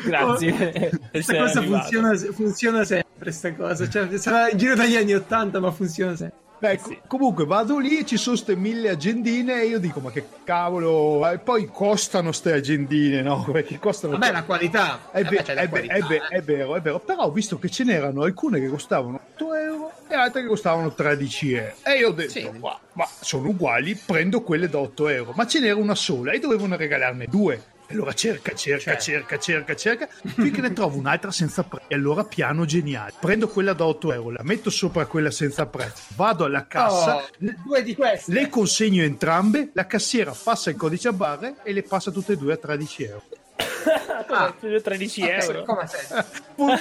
[0.05, 0.89] Grazie.
[1.11, 3.87] Questa Sei cosa funziona, funziona sempre, sta cosa.
[3.89, 6.39] Cioè, sarà in giro dagli anni 80, ma funziona sempre.
[6.61, 6.99] Ecco, Sì.
[7.07, 11.27] comunque vado lì e ci sono ste mille agendine e io dico ma che cavolo,
[11.29, 13.43] e poi costano ste agendine, no?
[13.51, 14.17] Perché costano...
[14.17, 14.99] Vabbè, la qualità.
[15.11, 15.95] È, Eh beh, la è qualità,
[16.29, 16.41] eh.
[16.41, 20.15] vero, è vero, però ho visto che ce n'erano alcune che costavano 8 euro e
[20.15, 21.73] altre che costavano 13 euro.
[21.83, 22.49] E io ho detto, Sì.
[22.59, 25.33] ma, ma sono uguali, prendo quelle da 8 euro.
[25.35, 27.61] Ma ce n'era una sola e dovevano regalarne due.
[27.91, 29.01] Allora cerca, cerca, Certo.
[29.03, 31.85] cerca, cerca, cerca, finché ne trovo un'altra senza prezzo.
[31.89, 33.13] E allora piano geniale.
[33.19, 37.23] Prendo quella da 8 euro, la metto sopra quella senza prezzo, vado alla cassa, Oh,
[37.37, 38.31] due di queste.
[38.31, 42.37] le consegno entrambe, la cassiera passa il codice a barre e le passa tutte e
[42.37, 43.23] due a 13 euro.
[44.33, 45.63] Ah, 13 euro.
[45.63, 46.23] Come sei?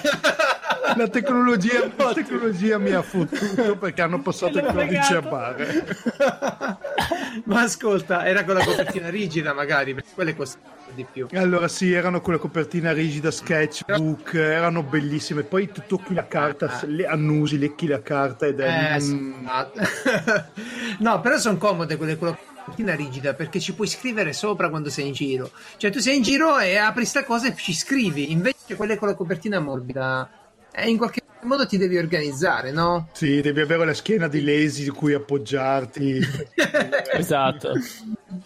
[0.96, 5.86] La tecnologia, la tecnologia mi ha fottuto perché hanno passato il codice a barre.
[7.44, 11.26] Ma ascolta, era con la copertina rigida magari, perché quelle costano di più.
[11.34, 15.42] Allora sì, erano con la copertina rigida, sketchbook, erano bellissime.
[15.42, 18.96] Poi tu tocchi la carta, le annusi, lecchi la carta ed è...
[18.96, 19.46] Eh, mm,
[21.00, 24.90] no, però sono comode quelle con la copertina rigida perché ci puoi scrivere sopra quando
[24.90, 25.50] sei in giro.
[25.76, 28.30] Cioè, tu sei in giro e apri sta cosa e ci scrivi.
[28.32, 30.28] Invece, quelle con la copertina morbida,
[30.76, 33.08] eh, in qualche modo ti devi organizzare, no?
[33.12, 36.18] Sì, devi avere la schiena di lesi di cui appoggiarti.
[37.16, 37.72] Esatto.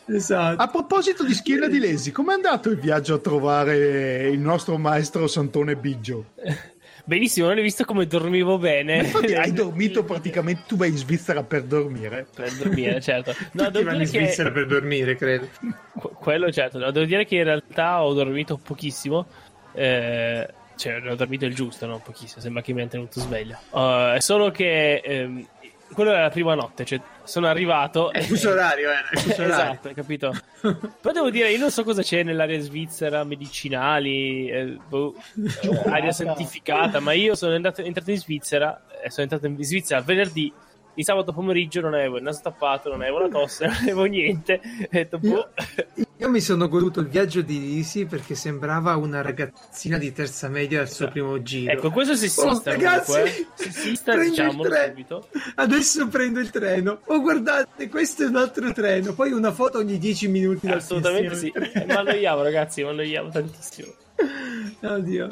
[0.07, 0.63] esatto.
[0.63, 5.27] A proposito di schiena di lesi, com'è andato il viaggio a trovare il nostro maestro
[5.27, 6.27] Santone Biggio?
[7.05, 8.99] Benissimo, non hai visto come dormivo bene.
[8.99, 12.27] Infatti hai dormito praticamente, tu vai in Svizzera per dormire.
[12.33, 13.35] per dormire, certo.
[13.53, 15.49] No, Tutti vanno in dire che Svizzera per dormire, credo.
[15.99, 19.27] que- quello certo, no, devo dire che in realtà ho dormito pochissimo.
[19.73, 20.47] Eh,
[20.81, 21.99] cioè, ho dormito il giusto, no?
[21.99, 23.59] Pochissimo, sembra che mi abbia tenuto sveglio.
[23.69, 25.47] Uh, è solo che ehm,
[25.93, 28.11] quello era la prima notte, cioè sono arrivato.
[28.11, 30.33] È il fuso orario, eh, il fuso esatto, hai capito?
[30.63, 36.13] Però devo dire, io non so cosa c'è nell'area svizzera, medicinali, eh, boh, eh, aria
[36.13, 40.51] santificata, ma io sono andato, entrato in Svizzera, e sono entrato in Svizzera venerdì,
[40.95, 44.61] di sabato pomeriggio non avevo il naso tappato, non avevo la tosse, non avevo niente,
[44.83, 45.51] ho detto, boh,
[45.97, 50.81] Io mi sono goduto il viaggio di Lisi perché sembrava una ragazzina di terza media
[50.81, 51.73] al suo primo giro.
[51.73, 53.47] ecco, questo è sessista Oh, ragazzi, eh.
[53.89, 55.29] il diciamolo subito.
[55.55, 57.01] Adesso prendo il treno.
[57.07, 59.15] Oh, guardate, questo è un altro treno.
[59.15, 60.69] Poi una foto ogni 10 minuti.
[60.69, 63.93] Assolutamente sì, del mi annoiavo ragazzi, mi annoiavo tantissimo.
[64.83, 65.29] Oddio.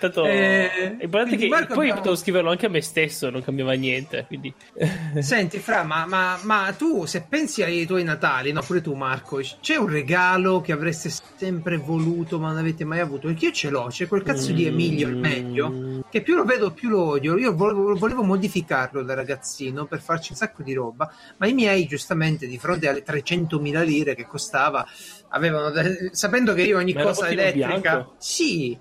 [0.00, 3.42] Tanto Eh, è importante che Marco poi abbiamo- potevo scriverlo anche a me stesso, non
[3.44, 4.52] cambiava niente, quindi
[5.20, 9.40] Senti, Fra, ma, ma- ma tu se pensi ai tuoi Natali, no, pure tu Marco,
[9.60, 13.26] c'è un regalo che avreste sempre voluto ma non avete mai avuto?
[13.28, 16.70] Perché io ce l'ho, c'è quel cazzo di Emilio, il meglio, che più lo vedo
[16.72, 17.36] più lo odio.
[17.36, 21.86] Io volevo, volevo modificarlo da ragazzino per farci un sacco di roba, ma i miei
[21.86, 24.86] giustamente di fronte alle 300.000 lire che costava,
[25.28, 25.72] avevano,
[26.12, 27.66] sapendo che io ogni Ma cosa elettrica...
[27.76, 28.14] bianco?
[28.18, 28.78] Sì,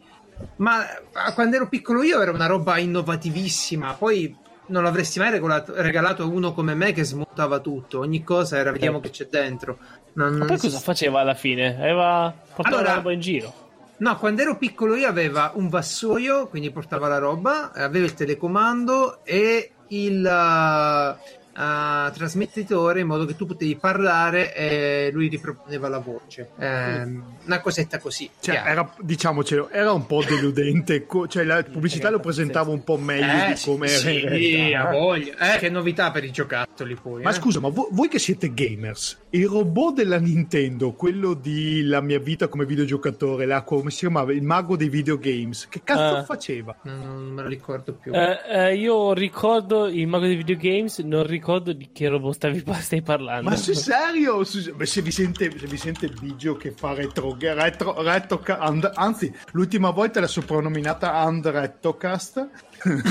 [0.58, 0.86] ma
[1.34, 4.36] quando ero piccolo io era una roba innovativissima, poi
[4.68, 9.00] non l'avresti mai regalato a uno come me che smontava tutto, ogni cosa era vediamo
[9.00, 9.78] che c'è dentro.
[10.14, 11.76] Non- Ma poi si- cosa faceva alla fine?
[11.76, 13.54] Aveva portato Allora- la roba in giro.
[13.98, 19.26] No, quando ero piccolo io aveva un vassoio, quindi portava la roba, aveva il telecomando
[19.26, 26.00] e il uh, uh, trasmettitore in modo che tu potevi parlare e lui riproponeva la
[26.00, 26.50] voce.
[26.60, 28.30] Ehm, Una cosetta così.
[28.40, 31.06] Cioè, era, diciamocelo, era un po' deludente.
[31.06, 34.74] co- Cioè, la pubblicità lo presentava un po' meglio Eh, di come sì, era sì,
[34.74, 35.56] ha voglia.
[35.56, 37.24] Eh, che novità per i giocattoli poi.
[37.24, 37.34] Ma eh.
[37.34, 42.20] scusa, ma vo- voi che siete gamers, il robot della Nintendo, quello di La mia
[42.20, 44.32] vita come videogiocatore, là, come si chiamava?
[44.34, 46.24] Il mago dei videogames, che cazzo Ah.
[46.24, 46.76] faceva?
[46.84, 48.14] Non, non me lo ricordo più.
[48.14, 51.38] Eh, eh, io ricordo il mago dei videogames, non ricordo
[51.74, 53.50] di che robot stavi, stai parlando.
[53.50, 54.44] Ma sul serio?
[54.44, 59.34] Su- se, vi sente, se vi sente Bigio che fa retro, retro, retro and- anzi,
[59.52, 62.50] l'ultima volta l'ha soprannominata Andrettocast.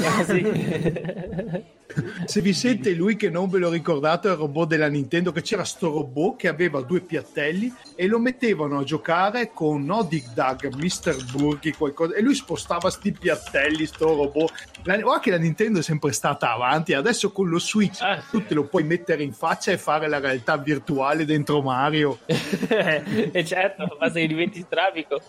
[0.05, 1.67] Ah, sì.
[2.25, 5.43] Se vi sente lui che non ve lo ricordate, è il robot della Nintendo, che
[5.43, 10.33] c'era sto robot che aveva due piattelli e lo mettevano a giocare con no Dig
[10.35, 11.31] Dug, Mr.
[11.33, 14.53] Burgi, qualcosa, e lui spostava sti piattelli, sto robot.
[14.85, 18.45] La, guarda che la Nintendo è sempre stata avanti, adesso con lo Switch Ah, tu
[18.45, 22.19] te lo puoi mettere in faccia e fare la realtà virtuale dentro Mario.
[22.27, 25.21] e certo, basta che diventi strabico.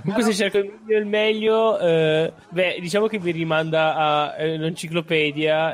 [0.00, 4.56] Comunque, se cerco il meglio, il meglio eh, beh, diciamo che mi rimanda a eh,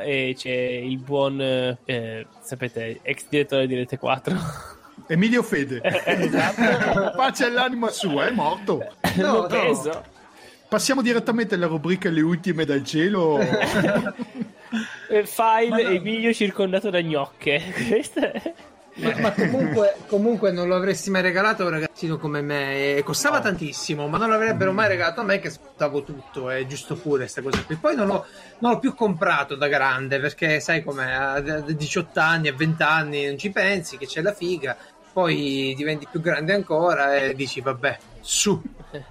[0.03, 4.35] e c'è il buon, eh, eh, sapete, ex direttore di Rete 4.
[5.07, 7.11] Emilio Fede, esatto.
[7.17, 8.83] pace all'anima sua, è morto.
[9.15, 9.47] No, L'ho no.
[9.47, 10.03] preso.
[10.69, 13.39] passiamo direttamente alla rubrica Le ultime dal cielo.
[15.07, 17.61] Eh, File Emilio circondato da gnocche.
[17.87, 18.53] Questa è...
[18.95, 22.97] Ma, ma comunque, comunque non lo avresti mai regalato a un ragazzino come me.
[22.97, 26.49] E costava tantissimo, ma non l'avrebbero mai regalato a me che sfruttavo tutto.
[26.49, 27.75] È giusto pure questa cosa qui.
[27.75, 28.25] Poi non l'ho,
[28.59, 33.25] non l'ho più comprato da grande perché sai com'è, a 18 anni, a 20 anni
[33.25, 34.77] non ci pensi che c'è la figa.
[35.11, 38.59] Poi diventi più grande ancora e dici vabbè, su,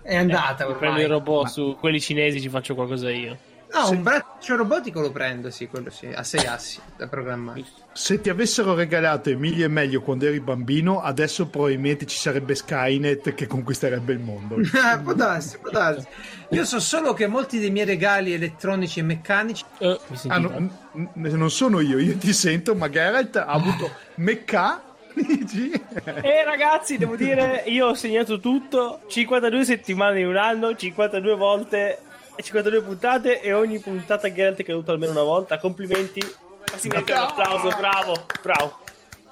[0.02, 0.78] è andata ormai.
[0.78, 3.38] prendo il robot Ma- su quelli cinesi, ci faccio qualcosa io.
[3.74, 7.64] No, un braccio robotico lo prendo, sì, quello sì, a 6 assi da programmare.
[7.92, 13.34] Se ti avessero regalato Emilia e meglio quando eri bambino, adesso probabilmente ci sarebbe Skynet
[13.34, 14.56] che conquisterebbe il mondo.
[15.02, 16.06] può darsi, può darsi.
[16.50, 19.98] Io so solo che molti dei miei regali elettronici e meccanici Eh?
[20.28, 20.70] Ah, no, n-
[21.14, 24.82] n- non sono io, io ti sento, ma Geralt ha avuto mecca.
[25.14, 25.70] dici?
[26.04, 31.98] Eh ragazzi, devo dire, io ho segnato tutto, 52 settimane in un anno, 52 volte,
[32.36, 35.58] 52 puntate e ogni puntata Geralt è caduto almeno una volta.
[35.58, 36.20] Complimenti.
[36.20, 38.78] Ma si merita un applauso, bravo, bravo.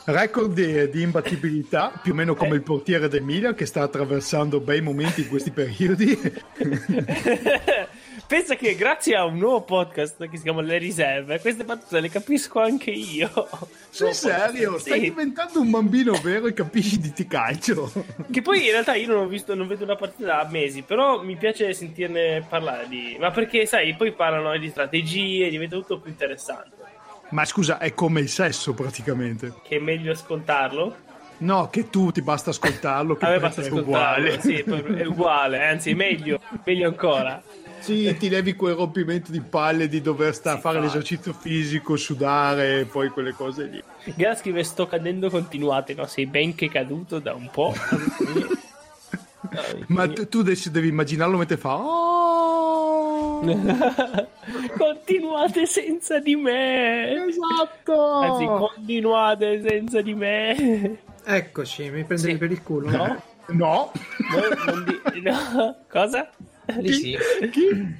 [0.04, 4.60] Record di, di imbattibilità, più o meno come il portiere del Milan che sta attraversando
[4.60, 6.18] bei momenti in questi periodi.
[8.30, 12.08] Pensa che grazie a un nuovo podcast che si chiama Le Riserve, queste battute le
[12.08, 13.28] capisco anche io.
[13.90, 15.00] Sul serio, stai Sì.
[15.00, 17.90] diventando un bambino vero e capisci di ti calcio.
[18.30, 21.20] Che poi in realtà io non ho visto, non vedo una partita da mesi, però
[21.24, 23.16] mi piace sentirne parlare di.
[23.18, 26.76] Ma perché, sai, poi parlano di strategie, diventa tutto più interessante.
[27.30, 29.54] Ma scusa, è come il sesso praticamente.
[29.66, 31.08] Che è meglio ascoltarlo.
[31.38, 34.28] No, che tu ti basta ascoltarlo, che basta te è ascoltarlo.
[34.28, 34.40] uguale.
[34.40, 37.42] Sì, è uguale, anzi, meglio, meglio ancora.
[37.80, 40.96] Sì, ti levi quel rompimento di palle di dover stare a Sì, fare infatti.
[40.96, 43.82] l'esercizio fisico, sudare e poi quelle cose lì.
[44.14, 46.06] Gara scrive sto cadendo continuate, no?
[46.06, 47.74] Sei ben che caduto da un po'.
[49.88, 51.74] Ma tu, tu adesso devi immaginarlo mentre fa.
[51.76, 53.40] "Oh!"
[54.76, 57.26] continuate senza di me.
[57.26, 58.12] esatto!
[58.20, 60.98] Anzi, continuate senza di me.
[61.24, 62.38] Eccoci, mi prendevi Sì.
[62.38, 62.90] per il culo?
[62.90, 63.22] No?
[63.48, 63.92] No,
[64.30, 65.76] No, non di- no.
[65.90, 66.30] Cosa?
[66.78, 67.18] Lì sì.
[67.50, 67.96] chi?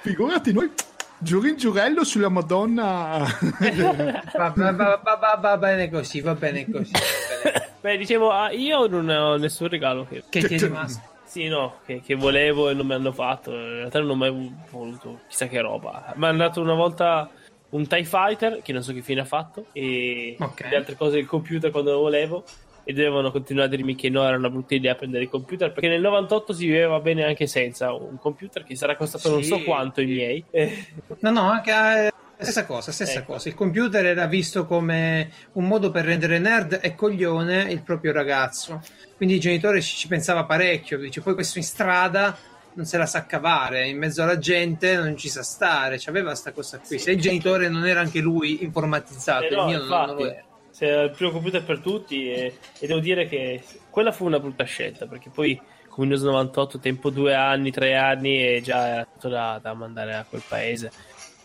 [0.00, 0.70] Figurati noi.
[1.18, 3.24] Giurin giurello sulla Madonna.
[4.36, 6.90] Va, va- va- va- va- va bene così, va bene così.
[6.92, 7.00] va
[7.42, 7.70] bene.
[7.80, 10.22] Beh, dicevo, ah, io non ho nessun regalo che...
[10.28, 11.12] Che ti è rimasto?
[11.24, 13.52] Sì, no, che, che volevo e non mi hanno fatto.
[13.52, 16.12] In realtà non ho mai voluto chissà che roba.
[16.16, 17.28] Mi hanno dato una volta
[17.70, 20.66] un TIE Fighter, che non so che fine ha fatto, e Ok.
[20.68, 22.44] le altre cose del computer quando lo volevo.
[22.86, 25.72] E dovevano continuare a dirmi che no, era una brutta idea prendere il computer.
[25.72, 29.48] Perché nel 98 si viveva bene anche senza un computer che sarà costato non Sì.
[29.48, 30.44] so quanto i miei.
[31.20, 32.12] No, no, anche eh,
[32.44, 33.32] stessa cosa, stessa Ecco.
[33.32, 33.48] cosa.
[33.48, 38.82] Il computer era visto come un modo per rendere nerd e coglione il proprio ragazzo.
[39.16, 42.36] Quindi il genitore ci, ci pensava parecchio, dice poi questo in strada
[42.74, 46.50] non se la sa cavare, in mezzo alla gente non ci sa stare, c'aveva sta
[46.52, 46.98] cosa qui.
[46.98, 50.22] Se il genitore non era anche lui informatizzato, Eh il no, mio non- non, infatti,
[50.24, 50.44] lo era.
[50.74, 54.64] Se il primo computer per tutti e, e devo dire che quella fu una brutta
[54.64, 55.56] scelta perché poi
[55.88, 60.16] con Windows 98 tempo due anni, tre anni e già era tutto da, da mandare
[60.16, 60.90] a quel paese.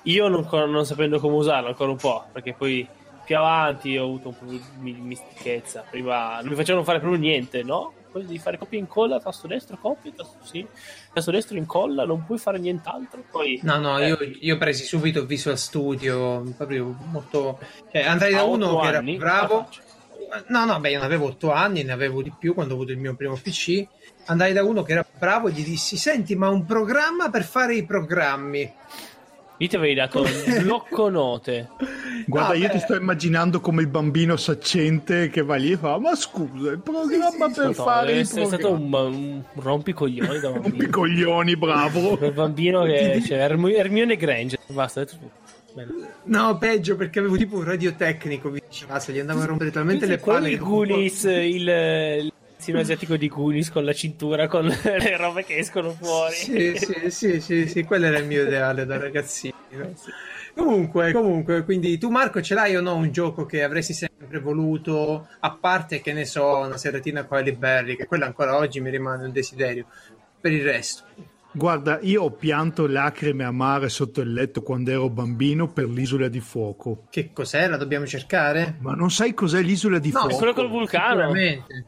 [0.04, 2.88] Io non, non sapendo come usarlo ancora un po' perché poi
[3.24, 5.86] più avanti ho avuto un po' di mi- mistichezza.
[5.88, 7.94] Prima non mi facevano fare proprio niente, no?
[8.12, 10.66] Poi devi fare copia e incolla, tasto destro, copia, tasto sì,
[11.14, 13.24] tasto destro incolla, non puoi fare nient'altro.
[13.30, 17.60] Poi No, no, eh, io, io presi subito Visual Studio, proprio molto...
[17.92, 19.64] Cioè, andai da uno che era bravo...
[19.64, 19.88] faccio.
[20.48, 22.92] No, no, beh, io ne avevo 8 anni, ne avevo di più quando ho avuto
[22.92, 23.86] il mio primo PC.
[24.26, 27.76] Andai da uno che era bravo e gli dissi: Senti, ma un programma per fare
[27.76, 28.72] i programmi.
[29.62, 31.68] Io ti avevi dato il blocco note.
[32.26, 32.74] Guarda, Ah, io beh.
[32.74, 36.80] ti sto immaginando come il bambino saccente che va lì e fa: Ma scusa, il
[36.80, 39.00] programma per Madonna, fare deve il essere stato programma.
[39.02, 39.14] un,
[39.54, 40.70] un rompicoglioni da bambino.
[40.70, 42.18] Rompicoglioni, bravo.
[42.18, 44.60] Quel bambino che Herm- Hermione Granger.
[44.68, 45.30] Basta, è detto tu.
[45.74, 45.94] Bello.
[46.24, 48.94] No, peggio perché avevo tipo un radiotecnico vicino.
[48.94, 50.54] Ah, se gli andavo a rompere talmente le palle.
[50.54, 55.58] un po'- Goonies, il, sino asiatico di Goonies con la cintura, con le robe che
[55.58, 56.36] escono fuori.
[56.36, 59.56] Sì, sì, sì, sì, sì, quello era il mio ideale da ragazzino.
[60.54, 65.28] Comunque, comunque, quindi tu Marco ce l'hai o no un gioco che avresti sempre voluto,
[65.40, 68.90] a parte che ne so, una seratina con Halle Berry, che quella ancora oggi mi
[68.90, 69.86] rimane un desiderio.
[70.42, 71.04] Per il resto.
[71.52, 76.40] Guarda, io ho pianto lacrime amare sotto il letto quando ero bambino per l'isola di
[76.40, 77.06] fuoco.
[77.10, 77.68] Che cos'è?
[77.68, 78.78] La dobbiamo cercare?
[78.82, 80.38] Ma non sai cos'è l'isola di No, È fuoco?
[80.38, 81.34] quello col vulcano.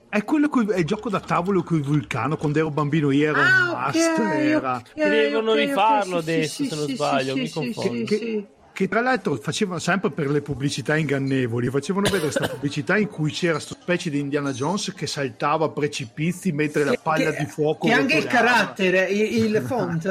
[0.10, 2.38] È quello coi- è il gioco da tavolo con il vulcano.
[2.38, 4.19] Quando ero bambino, io ero un Ah, ok, must.
[4.19, 4.76] Era.
[4.78, 7.91] ok, Devono ok, rifarlo ok, sì, adesso, sì, se non sì, sbaglio, sì, mi confondo.
[7.97, 8.47] sì, Che- sì.
[8.74, 13.32] Che tra l'altro facevano sempre per le pubblicità ingannevoli, facevano vedere questa pubblicità in cui
[13.32, 17.46] c'era questa specie di Indiana Jones che saltava a precipizi mentre la palla che, di
[17.46, 20.04] fuoco che anche il carattere il, il font,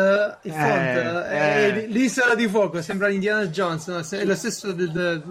[0.42, 4.18] il font Eh, eh, l'isola di fuoco sembra l'Indiana Jones no?
[4.18, 5.22] è lo stesso del, del,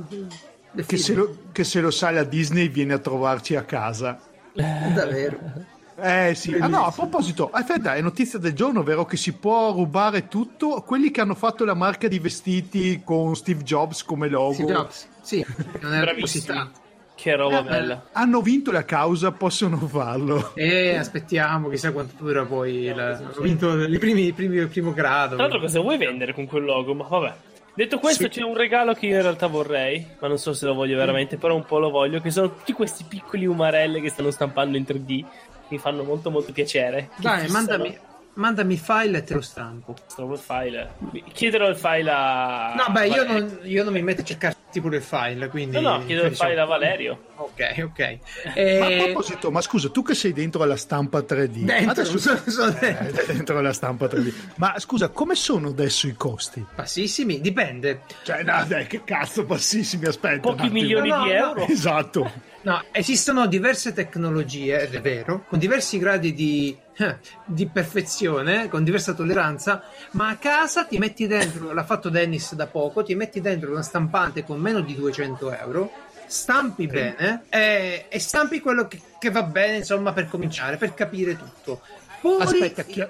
[0.71, 4.19] del che, se lo, che se lo sa la Disney viene a trovarci a casa.
[4.53, 9.33] davvero Eh sì, ah no, a proposito, aspetta, è notizia del giorno, vero che si
[9.33, 10.81] può rubare tutto?
[10.85, 15.07] Quelli che hanno fatto la marca di vestiti con Steve Jobs come logo Steve Jobs
[15.21, 15.45] sì
[15.81, 16.45] non era così Bravissimi.
[16.45, 16.79] tanto
[17.15, 18.07] Che roba bella.
[18.13, 20.51] hanno vinto la causa, possono farlo.
[20.55, 24.93] e aspettiamo chissà quanto dura poi il, hanno vinto i primi, i primi- il primo
[24.93, 26.93] grado Tra l'altro, cosa vuoi vendere con quel logo?
[26.93, 27.33] Ma vabbè.
[27.71, 28.29] Detto questo, Sì.
[28.29, 31.37] c'è un regalo che io in realtà vorrei, ma non so se lo voglio veramente,
[31.37, 34.83] però un po' lo voglio, che sono tutti questi piccoli umarelle che stanno stampando in
[34.85, 35.23] 3D.
[35.69, 37.09] Mi fanno molto molto piacere.
[37.17, 37.97] Dai mandami
[38.33, 40.91] mandami il file e te lo stampo Trovo il file.
[41.33, 42.73] Chiederò il file a.
[42.73, 45.97] no beh io non, io non mi metto a cercarti pure il file quindi No,
[45.97, 47.19] no, chiedo il diciamo- file a Valerio.
[47.35, 49.01] ok ok Ma a e...
[49.03, 53.21] proposito, ma scusa, tu che sei dentro alla stampa 3D, Dentro, adesso sono- sono dentro.
[53.21, 56.65] Eh, dentro alla stampa 3D, ma scusa, come sono adesso i costi?
[56.75, 58.01] Bassissimi, dipende.
[58.23, 60.39] Cioè, no, dai, che cazzo, bassissimi, aspetta.
[60.39, 61.35] Pochi milioni No, no, di no.
[61.35, 61.67] euro.
[61.67, 62.31] Esatto.
[62.61, 69.13] No, esistono diverse tecnologie, è vero, con diversi gradi di, eh, di perfezione, con diversa
[69.13, 73.71] tolleranza, ma a casa ti metti dentro, l'ha fatto Dennis da poco, ti metti dentro
[73.71, 75.89] una stampante con meno di 200 euro,
[76.25, 81.37] stampi bene e, e stampi quello che, che va bene, insomma, per cominciare, per capire
[81.37, 81.81] tutto.
[82.19, 83.07] Poi, Aspetta, chi-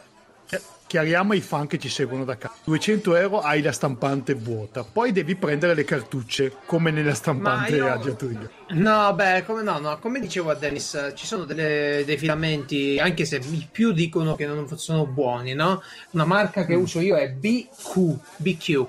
[0.87, 2.55] chiariamo ai fan che ci seguono da casa.
[2.63, 7.91] 200 euro hai la stampante vuota, poi devi prendere le cartucce, come nella stampante io-
[7.91, 8.49] a Giatuglio.
[8.69, 12.97] No, beh, come, no, no, come dicevo a Dennis, eh, ci sono delle- dei filamenti,
[12.99, 15.81] anche se i più dicono che non sono buoni, no?
[16.11, 18.87] Una marca che uso io è BQ, BQ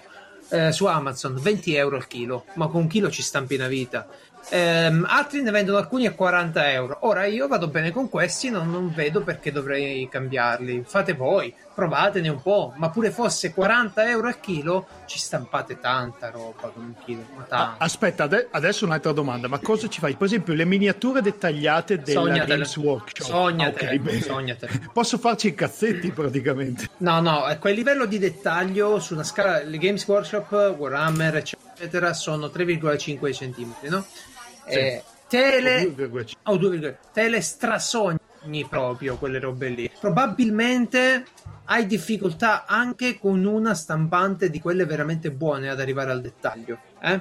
[0.53, 4.09] eh, su Amazon, 20 euro al chilo, ma con un chilo ci stampi una vita.
[4.49, 6.99] Ehm, altri ne vendono alcuni a 40 euro.
[7.03, 10.83] Ora io vado bene con questi, non, non vedo perché dovrei cambiarli.
[10.87, 12.73] Fate voi, provatene un po'.
[12.77, 17.23] Ma pure fosse 40 euro al chilo, ci stampate tanta roba con un chilo.
[17.37, 17.85] Ma Ah, tanta.
[17.85, 20.15] aspetta, ade- adesso un'altra domanda, ma cosa ci fai?
[20.17, 22.47] Per esempio, le miniature dettagliate della Sognatele.
[22.55, 23.27] Games Workshop.
[23.29, 24.21] Sognatele, Ah, ok, bene.
[24.21, 24.81] sognatele.
[24.93, 26.89] Posso farci i cazzetti praticamente.
[26.99, 32.13] No, no, a quel livello di dettaglio su una scala, le Games Workshop, Warhammer, eccetera,
[32.15, 34.05] sono 3,5 cm, no?
[34.79, 36.33] Eh, tele, 2,5.
[36.45, 36.95] oh, 2,5.
[37.13, 38.19] tele strasogni
[38.69, 39.91] proprio quelle robe lì.
[40.01, 41.25] Probabilmente
[41.67, 47.21] hai difficoltà anche con una stampante di quelle veramente buone ad arrivare al dettaglio, eh?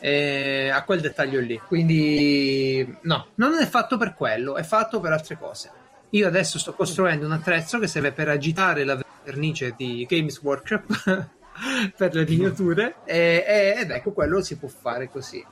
[0.00, 1.60] Eh, a quel dettaglio lì.
[1.66, 5.70] Quindi, no, non è fatto per quello, è fatto per altre cose.
[6.10, 11.28] Io adesso sto costruendo un attrezzo che serve per agitare la vernice di Games Workshop
[11.96, 15.44] per le miniature e- e- ed ecco quello si può fare così.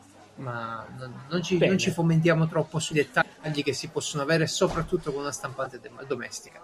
[0.43, 0.85] Ma
[1.29, 5.33] non, ci, non ci fomentiamo troppo sui dettagli che si possono avere soprattutto con una
[5.33, 6.61] stampante de- domestica.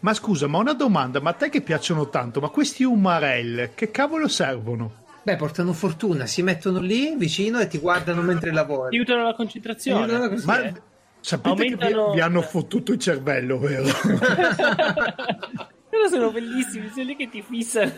[0.00, 3.90] Ma scusa, ma una domanda, ma a te che piacciono tanto, ma questi umarell, che
[3.90, 4.92] cavolo servono?
[5.22, 8.96] Beh, portano fortuna, si mettono lì vicino e ti guardano mentre lavori.
[8.96, 10.02] Aiutano la concentrazione.
[10.04, 10.82] Aiutano così, Ma eh.
[11.20, 13.84] sapete che Aumentano- vi, vi hanno fottuto il cervello, vero?
[15.90, 17.92] Però sono bellissimi, sono lì che ti fissano.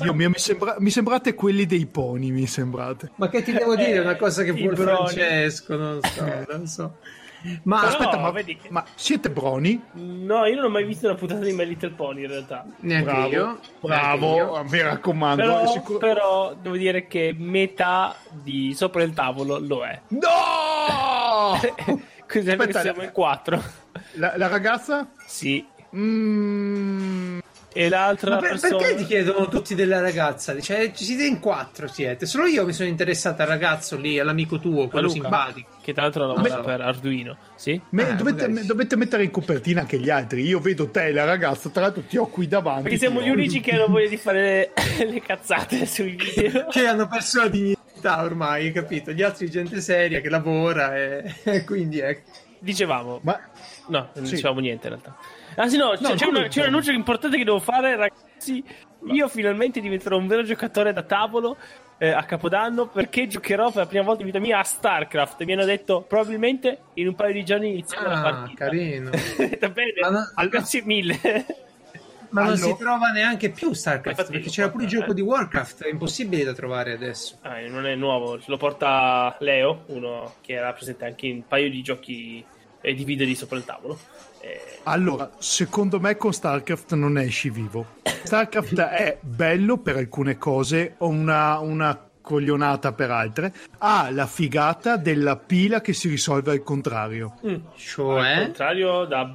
[0.00, 3.10] Dio mio, mi, sembra- mi sembrate quelli dei poni, mi sembrate.
[3.16, 3.92] Ma che ti devo dire?
[3.96, 4.74] Eh, Una cosa che broni.
[4.76, 6.96] Francesco, non so, non so.
[7.64, 9.80] Ma Però- Aspetta, ma, vedi che- ma siete broni?
[9.92, 12.64] No, io non ho mai visto una puntata di My Little Pony in realtà.
[12.80, 13.44] neanche Bravo, io.
[13.44, 14.64] neanche bravo, io.
[14.68, 15.42] mi raccomando.
[15.42, 20.00] Però, è sicuro- però devo dire che metà di sopra il tavolo lo è.
[20.08, 21.60] No!
[22.26, 23.62] Così siamo in quattro.
[24.14, 25.08] La, la ragazza?
[25.26, 25.64] Sì.
[25.96, 27.17] Mm,
[27.72, 28.76] E l'altra per- persona...
[28.78, 30.58] perché ti chiedono tutti della ragazza?
[30.58, 32.24] Cioè, ci siete in quattro, siete.
[32.26, 35.68] Solo io mi sono interessata al ragazzo lì, all'amico tuo, quello Luca, simpatico.
[35.82, 37.36] Che tra l'altro lavora Ma- per Arduino.
[37.56, 37.80] Sì?
[37.90, 38.66] me- Eh, dovete, sì.
[38.66, 40.42] dovete mettere in copertina anche gli altri.
[40.46, 42.82] Io vedo te e la ragazza, tra l'altro ti ho qui davanti.
[42.84, 46.66] Perché siamo gli unici che hanno voglia di fare le, le cazzate sui video.
[46.72, 49.12] Che hanno perso la dignità ormai, hai capito?
[49.12, 52.30] Gli altri gente seria che lavora e, e quindi ecco.
[52.60, 53.20] Dicevamo.
[53.22, 53.38] Ma
[53.88, 54.34] No, non Sì.
[54.34, 55.16] dicevamo niente in realtà.
[55.60, 56.68] Ah sì, no, c'è, No, c'è una- c'è un no?
[56.68, 58.62] annuncio importante che devo fare, ragazzi.
[59.10, 61.56] Io finalmente diventerò un vero giocatore da tavolo
[61.98, 65.42] eh, a Capodanno perché giocherò per la prima volta in vita mia a StarCraft.
[65.44, 68.64] Mi hanno detto probabilmente in un paio di giorni iniziamo la Ah, partita.
[68.66, 69.10] carino.
[69.58, 71.18] Va bene, non- grazie mille.
[72.30, 74.98] Ma non Allora- si trova neanche più StarCraft, Infatti, perché c'era pure il eh.
[74.98, 77.38] gioco di Warcraft, è impossibile da trovare adesso.
[77.40, 81.46] Ah, non è nuovo, ce lo porta Leo, uno che era presente anche in un
[81.48, 82.44] paio di giochi
[82.80, 83.98] e di video di sopra il tavolo.
[84.40, 87.86] Eh, allora, secondo me con StarCraft non esci vivo.
[88.02, 94.96] StarCraft è bello per alcune cose, ho una, una coglionata per altre, ha la figata
[94.96, 97.38] della pila che si risolve al contrario.
[97.46, 97.48] Mm.
[97.54, 99.34] Al Cioè, contrario, da-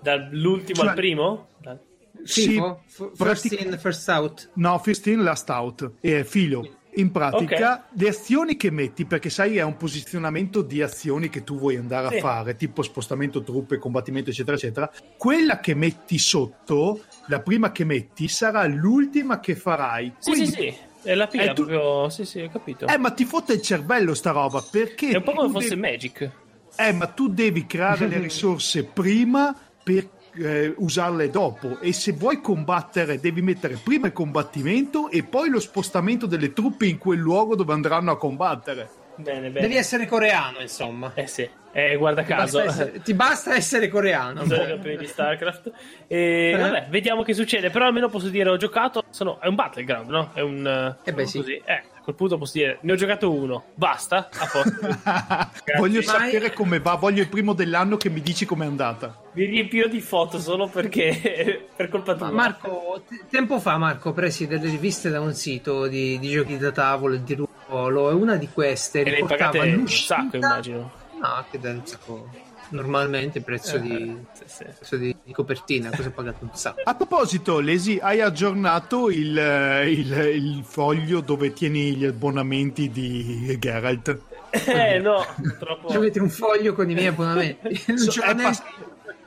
[0.00, 1.46] dall'ultimo Cioè- al primo?
[1.60, 1.78] Da-
[2.24, 4.50] tipo, f- first pratic- in, first out.
[4.54, 5.92] No, first in, last out.
[6.00, 6.75] E filo.
[6.96, 11.58] In pratica, le azioni che metti, perché sai, è un posizionamento di azioni che tu
[11.58, 12.16] vuoi andare Sì.
[12.16, 14.90] a fare, tipo spostamento truppe, combattimento, eccetera, eccetera.
[15.18, 20.14] Quella che metti sotto, la prima che metti, sarà l'ultima che farai.
[20.18, 20.74] Sì, Quindi- sì, sì.
[21.02, 22.08] È la pila Eh, tu- proprio.
[22.08, 22.86] Sì, sì, ho capito.
[22.86, 25.10] Eh, ma ti fotte il cervello sta roba, perché...
[25.10, 26.30] È un po' come fosse devi- Magic.
[26.76, 30.08] Eh, ma tu devi creare le risorse prima per
[30.38, 35.60] eh, usarle dopo e se vuoi combattere devi mettere prima il combattimento e poi lo
[35.60, 39.04] spostamento delle truppe in quel luogo dove andranno a combattere.
[39.16, 39.60] Bene, bene.
[39.60, 41.12] Devi essere coreano, insomma.
[41.14, 42.82] Eh sì, eh, guarda Ti basta caso.
[42.82, 44.40] essere, ti basta essere coreano.
[44.40, 45.72] Non sono i campioni di StarCraft.
[46.06, 47.70] E vabbè, vediamo che succede.
[47.70, 49.02] Però almeno posso dire: ho giocato.
[49.08, 50.30] Sono, è un battleground, no?
[50.34, 50.96] È un.
[51.02, 51.38] Eh beh, sì.
[51.38, 51.54] così.
[51.64, 53.64] Eh, quel punto posso dire: ne ho giocato uno.
[53.74, 54.28] Basta.
[54.32, 55.50] A posto.
[55.78, 59.22] voglio sapere come va, voglio il primo dell'anno che mi dici com'è andata.
[59.32, 61.66] Mi riempio di foto solo perché.
[61.74, 62.26] per colpa tua.
[62.28, 66.56] Ma Marco, te- tempo fa Marco presi delle riviste da un sito di, di giochi
[66.56, 67.34] da tavolo e di
[67.66, 70.90] ruolo e una di queste E le riportava pagate un l'uscita- sacco, immagino.
[71.20, 72.28] No, che da un sacco.
[72.70, 74.64] Normalmente prezzo, di, Eh, sì, sì.
[74.64, 76.80] prezzo di, di copertina, cosa ho pagato un sacco.
[76.84, 83.56] A proposito, Lesi, hai aggiornato il, eh, il- il foglio dove tieni gli abbonamenti di
[83.60, 84.18] Geralt?
[84.50, 85.90] Eh, no, purtroppo.
[85.90, 87.84] Ci avete un foglio con i miei abbonamenti.
[87.86, 88.62] Non So- ce è, pass-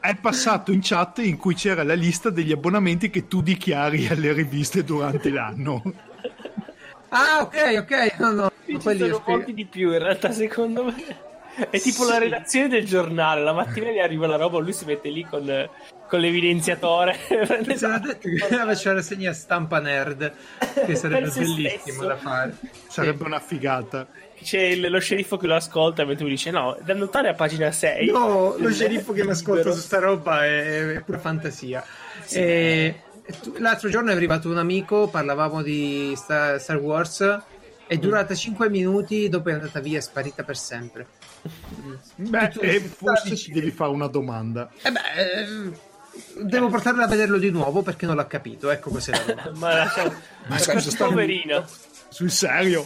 [0.02, 4.34] è passato in chat in cui c'era la lista degli abbonamenti che tu dichiari alle
[4.34, 5.82] riviste durante l'anno.
[7.10, 8.20] Ah, ok, ok.
[8.20, 8.52] No, no.
[8.66, 11.28] Ci quelli sono molti di più, in realtà, secondo me.
[11.70, 13.42] È tipo la redazione del giornale.
[13.44, 15.70] La mattina gli arriva la roba, lui si mette lì con,
[16.08, 17.18] con l'evidenziatore.
[17.66, 20.32] Mi sono detto che faccio la rassegna stampa nerd,
[20.86, 22.06] che sarebbe bellissimo stesso.
[22.06, 22.56] da fare.
[22.88, 24.08] Sarebbe una figata.
[24.42, 27.72] C'è il- lo sceriffo che lo ascolta mentre lui dice: No, da notare a pagina
[27.72, 28.10] 6.
[28.12, 31.84] No, lo sceriffo che mi ascolta su sta roba è, è pura fantasia.
[32.32, 37.40] E- e tu- l'altro giorno è arrivato un amico, parlavamo di Star, Star Wars.
[37.86, 41.08] È durata 5 minuti, dopo è andata via, è sparita per sempre.
[42.16, 44.70] Beh, Tu- e forse ci devi fare una domanda.
[44.82, 45.76] E beh, ehm,
[46.44, 48.70] devo portarlo a vederlo di nuovo perché non l'ha capito.
[48.70, 49.52] Ecco cos'è la roba.
[49.58, 50.14] Ma lasciamo.
[50.48, 51.66] Ma scusa, poverino.
[52.10, 52.86] Sul serio?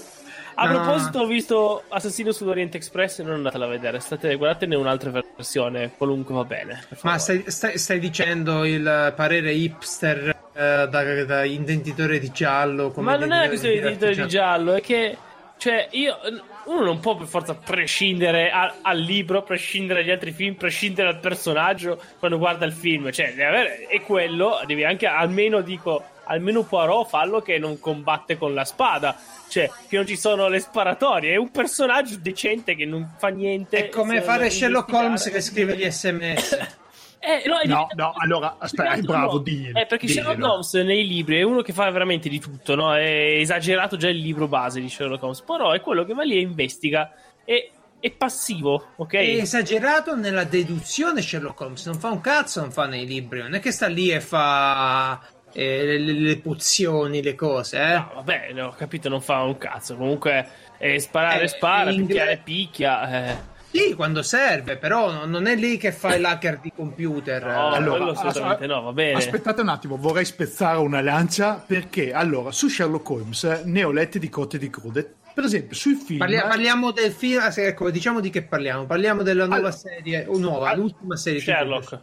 [0.56, 0.82] A No.
[0.82, 4.00] proposito, ho visto Assassino sull'Oriente Express e non andatela a vedere.
[4.00, 6.84] State, guardatene un'altra versione, qualunque va bene.
[7.02, 12.92] Ma stai, stai- stai dicendo il parere hipster eh, da, da intenditore di giallo?
[12.92, 15.18] Come Ma non è una intenditore questione di editore di giallo, è che.
[15.58, 16.18] Cioè, io.
[16.66, 21.20] Uno non può per forza prescindere a- al libro, prescindere dagli altri film, prescindere dal
[21.20, 23.12] personaggio quando guarda il film.
[23.12, 23.88] Cioè, deve avere.
[23.88, 26.04] E quello, devi anche almeno dico.
[26.26, 29.14] Almeno Poirot fallo che non combatte con la spada.
[29.50, 31.34] Cioè, che non ci sono le sparatorie.
[31.34, 33.88] È un personaggio decente che non fa niente.
[33.88, 34.94] È come fare Sherlock.
[34.94, 36.78] Holmes che scrive gli sms.
[37.26, 39.38] Eh, no, No, no, allora, aspetta, bravo, no.
[39.40, 39.80] diglielo.
[39.80, 40.54] Eh, perché Sherlock diglielo.
[40.54, 42.94] Holmes nei libri è uno che fa veramente di tutto, no?
[42.94, 46.36] È esagerato già il libro base di Sherlock Holmes, però è quello che va lì
[46.36, 47.12] e investiga.
[47.46, 49.14] E è passivo, ok?
[49.14, 53.54] È esagerato nella deduzione Sherlock Holmes, non fa un cazzo, non fa nei libri, non
[53.54, 55.22] è che sta lì e fa
[55.54, 57.94] eh, le, le- le pozioni, le cose, eh.
[57.94, 59.96] No, vabbè, ho capito, non fa un cazzo.
[59.96, 60.46] Comunque,
[60.78, 63.10] eh, sparare, Eh, spara, in picchiare, picchia.
[63.30, 63.52] Eh.
[63.74, 67.44] Sì, quando serve, però non- non è lì che fa l'hacker di computer.
[67.44, 67.78] No, eh.
[67.78, 69.18] Allora, assolutamente as- no, va bene.
[69.18, 73.92] Aspettate un attimo, vorrei spezzare una lancia perché allora su Sherlock Holmes eh, ne ho
[73.92, 75.16] lette di cotte e di crude.
[75.34, 78.86] Per esempio, sui film Parlia- parliamo del film, sì, ecco, diciamo di che parliamo.
[78.86, 81.40] Parliamo della nuova Allora- serie, o nuova, All- l'ultima serie.
[81.40, 81.46] TV.
[81.46, 82.00] Sherlock.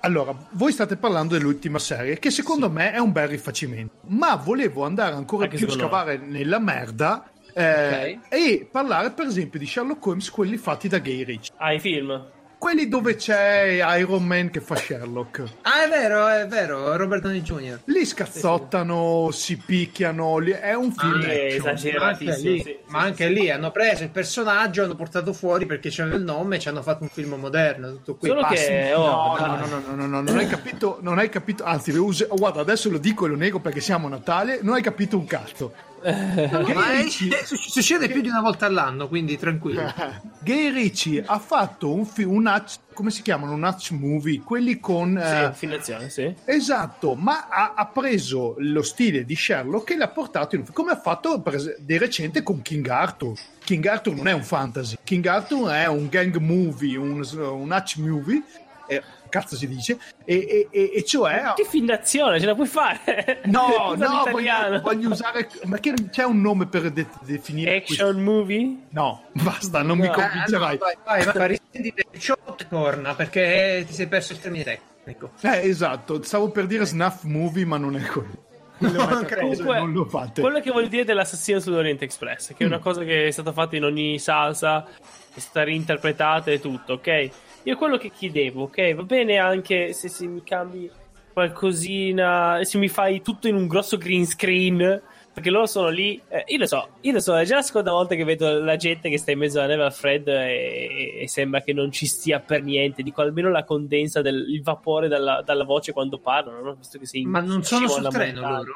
[0.00, 4.84] Allora, voi state parlando dell'ultima serie, che secondo me è un bel rifacimento, ma volevo
[4.84, 10.04] andare ancora Anche più a scavare nella merda eh, e parlare per esempio di Sherlock
[10.06, 11.52] Holmes, quelli fatti da Gay Ritchie.
[11.56, 12.26] Ah, i film.
[12.62, 15.42] Quelli dove c'è Iron Man che fa Sherlock.
[15.62, 17.80] Ah, è vero, è vero, Robert Downey Jr.
[17.86, 22.04] Li scazzottano, si picchiano, li- è un film Ah, è esagerato.
[22.24, 23.32] Ma anche, lì, sì, sì, ma sì, anche sì.
[23.32, 26.82] lì hanno preso il personaggio, hanno portato fuori perché c'era il nome e ci hanno
[26.82, 27.94] fatto un film moderno.
[27.94, 28.28] Tutto qui.
[28.28, 28.64] Solo Passi.
[28.66, 31.64] che, oh, No, no, no, no, no, no, no, non hai capito, non hai capito,
[31.64, 34.74] anzi, lo uso- guarda, adesso lo dico e lo nego perché siamo a Natale, non
[34.74, 35.72] hai capito un cazzo.
[36.02, 39.92] Ma è- su- succede più di una volta all'anno, quindi tranquillo.
[40.42, 43.52] Gay Ritchie ha fatto un film, un hatch, come si chiamano?
[43.52, 45.20] Un hatch movie, quelli con...
[45.54, 46.34] Sì, eh, sì.
[46.44, 50.90] Esatto, ma ha, ha preso lo stile di Sherlock e l'ha portato in un come
[50.92, 53.38] ha fatto per es- di recente con King Arthur.
[53.64, 57.96] King Arthur non è un fantasy, King Arthur è un gang movie, un, un hatch
[57.98, 58.42] movie
[58.88, 59.02] eh,
[59.32, 61.54] cazzo si dice, e, e, e cioè...
[61.56, 63.40] Che finnazione, ce la puoi fare?
[63.46, 65.48] No, no, voglio, voglio, usare...
[65.64, 67.76] Ma che c'è un nome per de- definire...
[67.76, 68.30] Action questo?
[68.30, 68.76] movie?
[68.90, 70.76] No, basta, non no, mi convincerai.
[70.76, 75.30] vai, vai, vai, vai risentite shot corna, perché ti sei perso il termine tecnico.
[75.40, 78.50] Eh, esatto, stavo per dire snuff movie, ma non è quello.
[78.80, 80.42] No, Comunque, non lo fate.
[80.42, 82.82] Quello che vuol dire dell'assassino sull'Oriente Express, che è una mm.
[82.82, 84.84] cosa che è stata fatta in ogni salsa,
[85.32, 87.30] è stata reinterpretata e tutto, ok?
[87.64, 90.90] Io quello che chiedevo, ok, va bene anche se, se mi cambi
[91.32, 95.00] qualcosina, se mi fai tutto in un grosso green screen,
[95.32, 96.20] perché loro sono lì.
[96.28, 98.76] Eh, io lo so, io lo so, è già la seconda volta che vedo la
[98.76, 102.06] gente che sta in mezzo alla neve al freddo e, e, sembra che non ci
[102.06, 103.02] stia per niente.
[103.02, 106.74] Dico almeno la condensa del vapore dalla, dalla, voce quando parlano, no?
[106.74, 108.74] Visto che sei Ma non sono sul treno loro?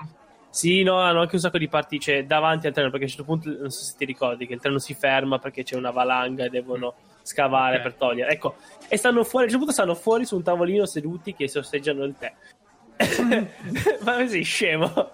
[0.49, 3.15] Sì, no, hanno anche un sacco di parti cioè, davanti al treno, perché a un
[3.15, 5.91] certo punto, non so se ti ricordi, che il treno si ferma perché c'è una
[5.91, 6.95] valanga e devono
[7.27, 7.83] scavare okay.
[7.83, 8.31] per togliere.
[8.33, 8.57] Ecco,
[8.89, 12.05] e stanno fuori, a un certo punto stanno fuori su un tavolino seduti che sorseggiano
[12.05, 12.33] il tè.
[14.01, 15.11] Ma sei scemo.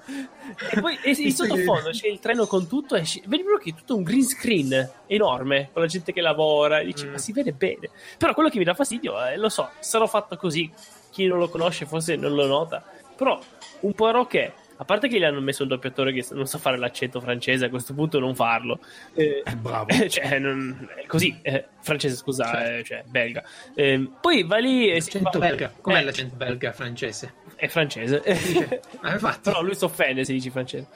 [0.70, 2.94] E poi e in sottofondo c'è il treno con tutto.
[2.94, 6.80] E vedi proprio che è tutto un green screen enorme con la gente che lavora.
[6.80, 7.10] E dici, mm.
[7.10, 7.90] ma si vede bene.
[8.18, 10.70] Però quello che mi dà fastidio, eh, lo so, sarò fatto così.
[11.10, 12.84] Chi non lo conosce forse non lo nota.
[13.16, 13.38] Però
[13.80, 14.52] un po' che
[14.82, 17.70] a parte che gli hanno messo un doppiatore che non sa fare l'accento francese, a
[17.70, 18.80] questo punto non farlo.
[19.14, 19.86] Eh, eh Bravo.
[20.10, 23.44] cioè, non, così, eh, francese, scusa, cioè, eh, cioè belga.
[23.76, 25.30] Ehm, poi va lì e si fa...
[25.38, 25.72] belga.
[25.80, 26.04] Com'è eh.
[26.04, 27.34] l'accento belga francese?
[27.54, 28.22] È francese.
[29.04, 30.86] Ah, Però lui si offende se dici francese.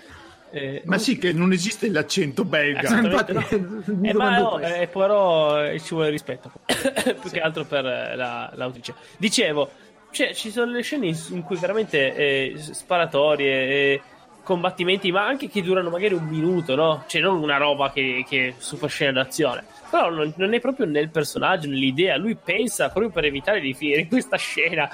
[0.51, 2.99] Eh, ma sì, che non esiste l'accento belga.
[2.99, 3.45] Infatti, no.
[4.03, 6.51] eh, ma no, eh, però ci vuole rispetto.
[6.67, 7.35] Più sì.
[7.35, 8.95] che altro per la, l'autrice.
[9.17, 9.71] Dicevo,
[10.17, 14.01] cioè, ci sono le scene in, cui veramente eh, sparatorie, eh,
[14.43, 17.05] combattimenti, ma anche che durano magari un minuto, no?
[17.07, 21.11] Cioè, non una roba che, che super scena d'azione però non, non, è proprio nel
[21.11, 22.17] personaggio, nell'idea.
[22.17, 24.89] Lui pensa proprio per evitare di finire in questa scena.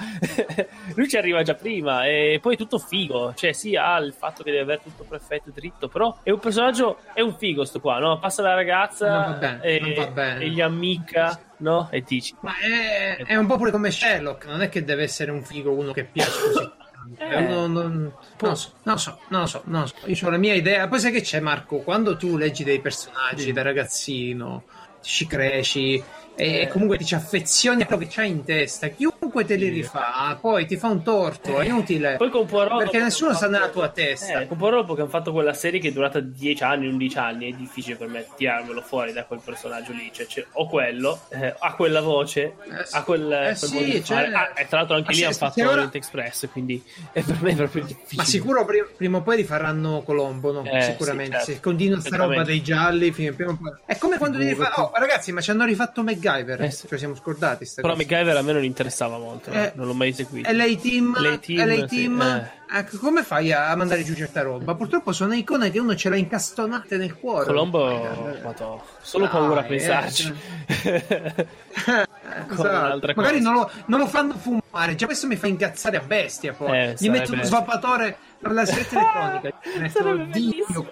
[0.95, 3.33] lui ci arriva già prima e poi è tutto figo.
[3.35, 6.39] Cioè, sì, ha il fatto che deve avere tutto perfetto e dritto, però è un
[6.39, 8.19] personaggio, è un figo sto qua, no?
[8.19, 11.39] Passa la ragazza bene, e, e, gli amica.
[11.57, 11.87] No?
[11.91, 12.35] E dici.
[12.41, 15.71] Ma è, è un po' pure come Sherlock, non è che deve essere un figo
[15.71, 16.71] uno che piace così.
[17.17, 19.95] Eh, non, non, non, so, non so, non so, non so.
[20.05, 20.87] Io ho la mia idea.
[20.87, 21.79] Poi sai che c'è, Marco?
[21.79, 23.51] Quando tu leggi dei personaggi sì.
[23.51, 24.63] da ragazzino,
[25.03, 26.01] ci cresci
[26.35, 26.67] e eh.
[26.67, 28.87] comunque ti ci affezioni a quello che c'hai in testa.
[28.87, 29.12] Chiunque
[29.45, 32.15] te li rifà, poi ti fa un torto, è inutile.
[32.17, 34.41] Poi con Poirot, perché nessuno sta nella tua testa.
[34.41, 37.51] Eh, con Poirot che hanno fatto quella serie che è durata 10 anni, 11 anni,
[37.51, 40.09] è difficile per me tirarmelo fuori da quel personaggio lì.
[40.11, 44.31] Cioè, cioè o quello, eh, ha quella voce, eh, ha quel, eh, quel sì, cioè,
[44.31, 45.71] ah, e tra l'altro anche lì hanno fatto ora...
[45.71, 48.17] Orient Express, quindi è per me proprio difficile.
[48.17, 50.63] Ma sicuro prima, prima o poi rifaranno Colombo, no?
[50.63, 51.39] Eh, Sicuramente.
[51.39, 51.51] Sì, certo.
[51.53, 53.73] Se continua questa roba dei gialli, prima o poi...
[53.85, 54.73] È come quando devi fare...
[54.75, 56.61] Oh, ragazzi, ma ci hanno rifatto MacGyver.
[56.61, 56.87] Eh, sì.
[56.87, 57.69] Cioè, siamo scordati.
[57.75, 58.01] Però cosa.
[58.01, 60.49] MacGyver a me non interessava molto, eh, non l'ho mai eseguito.
[60.49, 62.97] E lei team, LA team, sì, eh.
[62.97, 64.75] come fai a mandare giù certa roba?
[64.75, 67.45] Purtroppo sono icone che uno ce l'ha incastonate nel cuore.
[67.45, 68.53] Colombo, eh,
[69.01, 70.33] solo paura a pensarci.
[71.85, 72.47] Eh.
[72.51, 73.13] esatto.
[73.15, 76.53] Magari non lo, non lo, fanno fumare, già questo mi fa incazzare a bestia.
[76.53, 79.41] Poi eh, gli metto uno svapatore per la setta
[79.75, 80.23] elettronica.
[80.31, 80.87] Dio.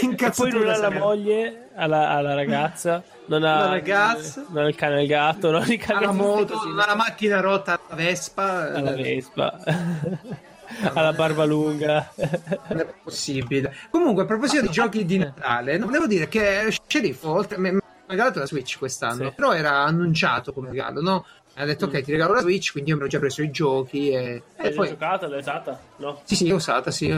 [0.00, 4.68] E poi non ha la moglie alla, alla ragazza non ha, la ragazza non ha
[4.68, 7.80] il cane e il gatto non ha, ha la moto non ha la macchina rotta
[7.86, 9.58] alla Vespa alla Vespa
[10.94, 12.12] alla barba lunga
[12.68, 17.58] non è possibile comunque a proposito di giochi di Natale volevo dire che Sheriff oltre
[17.58, 19.32] mi ha regalato la Switch quest'anno sì.
[19.34, 21.24] però era annunciato come regalo no?
[21.54, 24.10] ha detto ok ti regalo la Switch quindi io mi ero già preso i giochi
[24.10, 24.88] e, e poi...
[24.88, 25.78] giocata l'hai usata?
[25.96, 26.20] no?
[26.24, 27.16] sì sì l'ho usata sì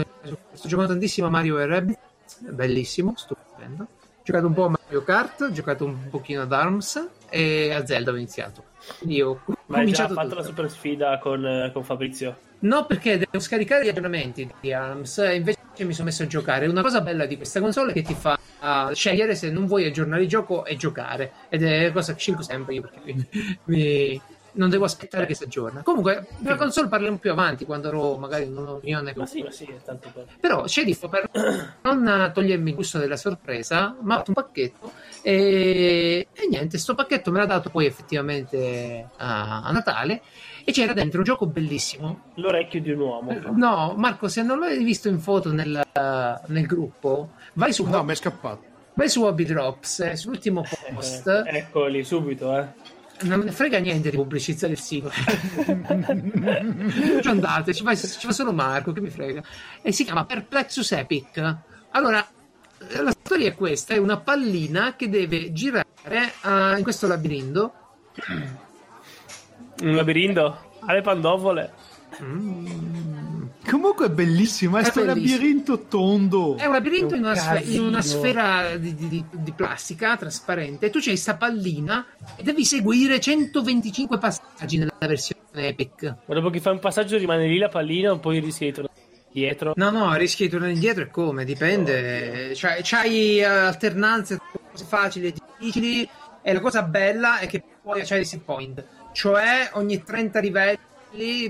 [0.53, 2.02] sto giocando tantissimo a Mario e Rabbids
[2.51, 3.83] bellissimo, stupendo.
[3.83, 7.85] Ho giocato un po' a Mario Kart, ho giocato un pochino ad ARMS e a
[7.85, 8.65] Zelda ho iniziato.
[9.07, 10.35] Io ho Ma hai già fatto tutto.
[10.37, 12.37] la super sfida con, con, Fabrizio?
[12.61, 16.67] No, perché devo scaricare gli aggiornamenti di ARMS e invece mi sono messo a giocare.
[16.67, 19.87] Una cosa bella di questa console è che ti fa uh, scegliere se non vuoi
[19.87, 21.33] aggiornare il gioco e giocare.
[21.49, 23.27] Ed è una cosa che scelgo sempre io perché mi,
[23.65, 24.21] mi
[24.53, 25.83] non devo aspettare che si aggiorna.
[25.83, 29.13] Comunque, della console parliamo più avanti quando avrò magari un'opinione.
[29.17, 30.29] Ma sì, ma sì, è tanto bello.
[30.41, 31.31] Però Sheriff, per
[31.83, 34.93] non togliermi il gusto della sorpresa, mi ha fatto un pacchetto
[35.23, 40.21] e, e niente, sto pacchetto me l'ha dato poi effettivamente a, a Natale
[40.65, 42.33] e c'era dentro un gioco bellissimo.
[42.35, 43.33] L'orecchio di un uomo.
[43.55, 45.83] No, Marco, se non l'hai visto in foto nel,
[46.47, 47.85] nel gruppo, vai su.
[47.87, 48.71] No, mi è scappato.
[48.95, 51.27] Vai su Hobby Drops, eh, sull'ultimo post.
[51.27, 52.92] Eh, eccoli subito, eh
[53.23, 55.11] non me ne frega niente di pubblicizzare il sito.
[55.11, 59.43] ci andate, ci fa, ci fa, solo Marco, che mi frega.
[59.83, 61.57] E si chiama Perplexus Epic.
[61.91, 62.27] Allora,
[63.03, 67.73] la storia è questa: è una pallina che deve girare uh, in questo labirinto.
[69.81, 70.71] Un labirinto?
[70.81, 71.73] Alle pandovole?
[73.73, 75.37] Comunque è bellissimo, è, È questo bellissimo.
[75.39, 76.57] labirinto tondo.
[76.59, 80.91] È un labirinto in una, sfe- in una sfera di, di- di- di plastica trasparente.
[80.91, 82.05] Tu c'hai sta pallina
[82.37, 86.03] e devi seguire 125 passaggi nella versione Epic.
[86.27, 88.95] Ma dopo che fai un passaggio rimane lì la pallina, poi rischi di tornare
[89.33, 89.73] dietro.
[89.77, 91.47] No, no, rischi di tornare indietro e come?
[91.47, 92.55] Dipende.
[92.55, 96.07] Cioè, c'hai eh, alternanze tra cose facili e difficili.
[96.43, 98.85] E la cosa bella è che poi c'hai il set point.
[99.13, 100.79] Cioè, ogni 30 livelli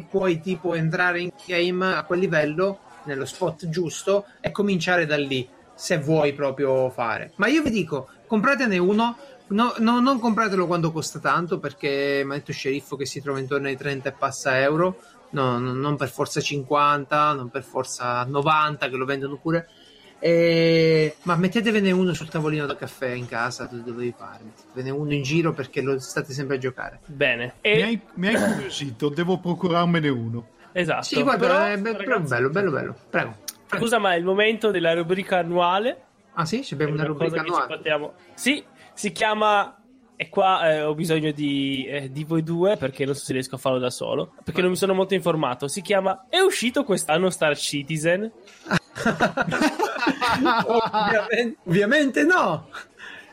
[0.09, 5.49] puoi tipo entrare in game a quel livello, nello spot giusto, e cominciare da lì.
[5.75, 7.33] Se vuoi proprio fare.
[7.37, 9.17] Ma io vi dico, compratene uno.
[9.49, 13.39] No, no, non compratelo quando costa tanto perché mi ha detto sceriffo che si trova
[13.39, 14.99] intorno ai 30 e passa euro.
[15.31, 19.69] No, non per forza 50, non per forza 90 che lo vendono pure.
[20.25, 24.45] E- Ma mettetevene uno sul tavolino da caffè in casa dove vi pare.
[24.45, 27.01] Mettetevene uno in giro perché lo state sempre a giocare.
[27.07, 27.55] Bene.
[27.63, 30.47] Mi E, hai, mi hai incuriosito, devo procurarmene uno.
[30.71, 31.03] esatto.
[31.03, 32.97] Sì, guarda, Però, è be- però ragazzi, bello, bello, bello.
[33.11, 33.37] Prego.
[33.67, 33.85] Prego.
[33.85, 36.05] Scusa, ma è il momento della rubrica annuale.
[36.35, 38.13] Ah sì, abbiamo una una rubrica annuale.
[38.35, 38.65] Sì,
[38.95, 39.77] si chiama.
[40.17, 43.57] E qua eh, ho bisogno di, eh, di voi due perché non so se riesco
[43.57, 44.35] a farlo da solo.
[44.45, 45.69] Perché non mi sono molto informato.
[45.69, 46.27] Si chiama.
[46.29, 48.31] È uscito quest'anno Star Citizen?
[50.67, 52.69] ovviamente, ovviamente no.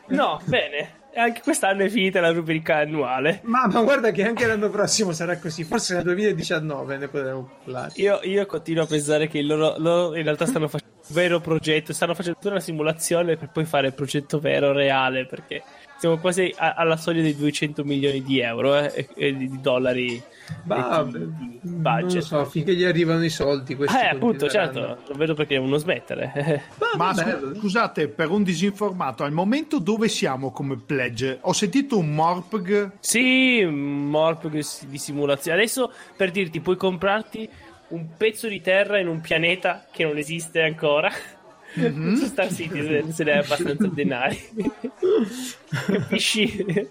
[0.08, 0.98] No, bene.
[1.14, 3.40] Anche quest'anno è finita la rubrica annuale.
[3.42, 5.64] Ma, ma guarda che anche l'anno prossimo sarà così.
[5.64, 7.92] Forse nel 2019 ne potremo parlare.
[7.96, 11.92] Io, io continuo a pensare che loro, loro in realtà stanno facendo un vero progetto.
[11.92, 15.26] Stanno facendo tutta una simulazione per poi fare il progetto vero, reale.
[15.26, 15.62] Perché
[16.00, 20.20] siamo quasi a- alla soglia dei 200 milioni di euro eh, e, di di dollari
[20.64, 21.18] Ma, di, di
[21.62, 22.14] non budget.
[22.14, 23.76] lo so, finché gli arrivano i soldi.
[23.76, 26.62] Questi Eh, appunto, certo, non vedo perché devono smettere.
[26.96, 31.38] Ma scu- scusate, per un disinformato, al momento dove siamo come pledge?
[31.42, 32.92] Ho sentito un Morpg.
[33.00, 35.58] sì, morp di simulazione.
[35.58, 37.46] Adesso, per dirti, puoi comprarti
[37.88, 41.10] un pezzo di terra in un pianeta che non esiste ancora.
[41.74, 44.38] Su Star Citizen se ne è abbastanza denari.
[45.86, 46.88] Capisci?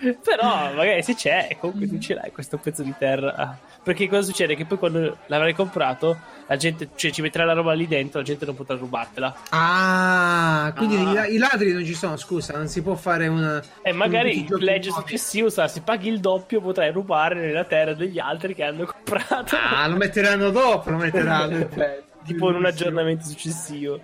[0.00, 3.58] Però magari se c'è, comunque tu ce l'hai questo pezzo di terra.
[3.82, 4.54] Perché cosa succede?
[4.54, 6.16] Che poi quando l'avrai comprato,
[6.46, 9.34] la gente, cioè ci metterà la roba lì dentro, la gente non potrà rubartela.
[9.50, 11.00] Ah, quindi Ah.
[11.10, 13.60] I, la- i ladri non ci sono, scusa, non si può fare una...
[13.82, 17.92] E magari un il pledge successivo sarà se paghi il doppio potrai rubare nella terra
[17.94, 19.56] degli altri che hanno comprato.
[19.56, 21.68] Ah, lo metteranno dopo, lo metteranno.
[22.24, 24.00] tipo in un aggiornamento successivo.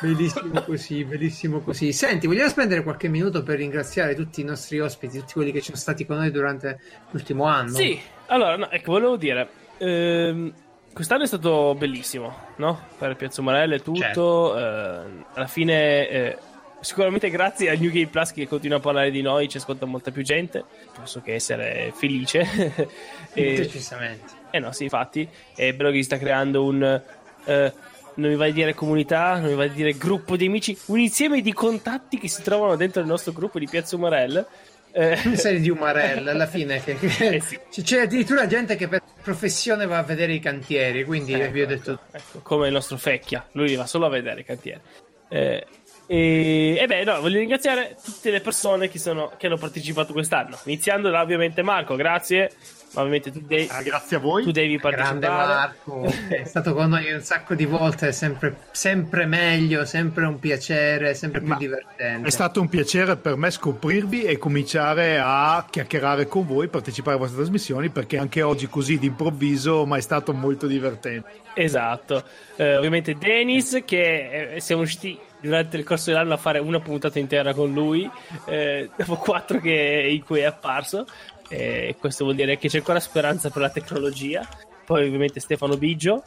[0.00, 1.92] Bellissimo così, bellissimo così.
[1.92, 5.76] Senti, vogliamo spendere qualche minuto per ringraziare tutti i nostri ospiti, tutti quelli che sono
[5.76, 6.80] stati con noi durante
[7.10, 7.74] l'ultimo anno?
[7.74, 10.52] Sì, allora, no, ecco, volevo dire, ehm,
[10.92, 12.88] quest'anno è stato bellissimo, no?
[12.98, 14.00] Per Piazza Morella e tutto.
[14.00, 14.58] Certo.
[14.58, 16.38] ehm, alla fine, eh,
[16.80, 20.10] sicuramente grazie a New Game Plus che continua a parlare di noi, ci ascolta molta
[20.10, 20.64] più gente.
[20.94, 22.40] Posso che essere felice.
[23.32, 24.32] e, Decisamente.
[24.50, 27.02] eh no, sì, infatti, è bello che si sta creando un.
[27.48, 27.72] Eh,
[28.14, 30.98] non mi vai a dire comunità, non mi vai a dire gruppo di amici, un
[30.98, 34.46] insieme di contatti che si trovano dentro il nostro gruppo di Piazza Morella.
[34.90, 37.82] Eh, Una serie di umarelle alla fine che, che- Eh sì.
[37.82, 41.64] c'è addirittura gente che per professione va a vedere i cantieri quindi Ecco, vi ho
[41.64, 44.80] ecco, detto ecco, come il nostro Fecchia, lui va solo a vedere i cantieri.
[45.28, 45.66] Eh,
[46.06, 50.58] e, e beh, no, voglio ringraziare tutte le persone che, sono, che hanno partecipato quest'anno,
[50.64, 52.50] iniziando da ovviamente Marco, grazie.
[52.92, 54.42] Ma ovviamente tu, devi- Ah, grazie a voi.
[54.42, 55.46] tu devi grande partecipare.
[55.46, 60.38] Marco è stato con noi un sacco di volte è sempre, sempre meglio sempre un
[60.38, 65.66] piacere sempre più Ma divertente È stato un piacere per me scoprirvi e cominciare a
[65.68, 70.32] chiacchierare con voi, partecipare alle vostre trasmissioni, perché anche oggi così d'improvviso ma è stato
[70.32, 71.30] molto divertente.
[71.54, 72.24] Esatto.
[72.56, 77.18] Eh, ovviamente Dennis, che eh, siamo riusciti durante il corso dell'anno a fare una puntata
[77.18, 78.08] intera con lui,
[78.46, 81.06] eh, dopo quattro che, in cui è apparso.
[81.48, 84.46] E questo vuol dire che c'è ancora speranza per la tecnologia.
[84.84, 86.22] Poi ovviamente Stefano Biggio,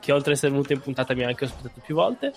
[0.00, 2.32] che oltre ad essere venuto in puntata mi ha anche ospitato più volte.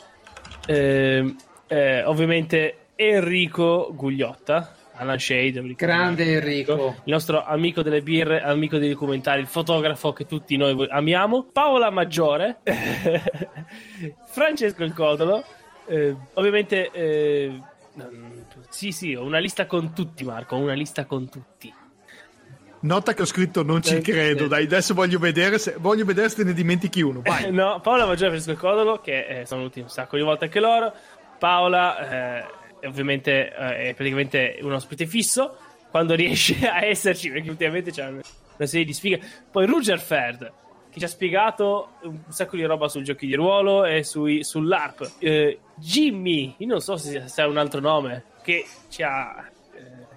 [0.68, 1.36] Ehm,
[1.68, 8.90] eh, ovviamente Enrico Gugliotta, Alan Shade, grande Enrico il nostro amico delle birre, amico dei
[8.90, 12.60] documentari, il fotografo che tutti noi amiamo, Paola Maggiore,
[14.28, 15.44] Francesco il Codolo,
[15.88, 17.60] eh, ovviamente, eh,
[18.02, 18.32] mm,
[18.70, 21.74] sì, sì, ho una lista con tutti, Marco, ho una lista con tutti.
[22.86, 26.30] Nota che ho scritto non ci Eh, credo, dai, adesso voglio vedere se, voglio vedere
[26.30, 27.22] se ne dimentichi uno.
[27.22, 27.52] Vai.
[27.52, 30.60] No, Paola Maggiore e Francesco Codolo, che eh, sono venuti un sacco di volte anche
[30.60, 30.94] loro.
[31.40, 35.58] Paola, eh, ovviamente, eh, è praticamente un ospite fisso
[35.90, 38.22] quando riesce a esserci, perché ultimamente c'è una,
[38.68, 39.20] serie di sfighe.
[39.50, 40.52] Poi Ruger Ferd,
[40.92, 45.14] che ci ha spiegato un sacco di roba sui giochi di ruolo e sui, sull'ARP.
[45.18, 49.50] Eh, Jimmy, io non so se, ha un altro nome, che ci ha.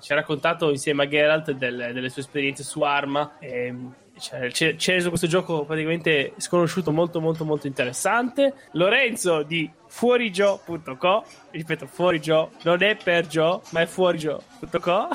[0.01, 3.37] Ci ha raccontato insieme a Geralt del, delle sue esperienze su Arma.
[3.39, 3.75] E,
[4.19, 8.55] cioè, ci ha reso questo gioco praticamente sconosciuto molto molto molto interessante.
[8.73, 15.09] Lorenzo di fuorigio.co, ripeto fuorigio, non è per Gio, ma è fuorigio.co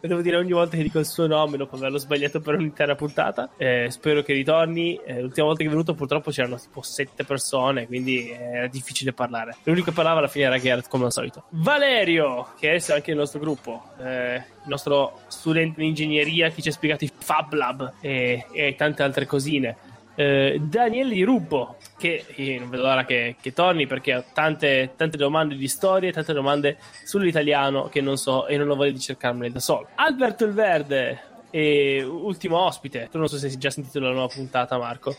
[0.00, 2.94] lo devo dire ogni volta che dico il suo nome dopo averlo sbagliato per un'intera
[2.94, 3.50] puntata.
[3.56, 5.00] Eh, spero che ritorni.
[5.04, 9.56] Eh, l'ultima volta che è venuto, purtroppo c'erano tipo sette persone, quindi era difficile parlare.
[9.64, 11.44] L'unico che parlava alla fine era Geralt, come al solito.
[11.50, 16.68] Valerio, che è anche nel nostro gruppo, eh, il nostro studente di ingegneria che ci
[16.68, 19.76] ha spiegato i Fab Lab e, e tante altre cosine.
[20.20, 22.24] Eh, Daniele Di Rubbo, che
[22.58, 26.76] non vedo l'ora che, che, torni perché ho tante, tante domande di storie, tante domande
[27.04, 29.86] sull'italiano che non so e non ho voglia di cercarmene da solo.
[29.94, 33.08] Alberto il Verde, e ultimo ospite.
[33.10, 35.16] Tu non so se hai già sentito la nuova puntata, Marco.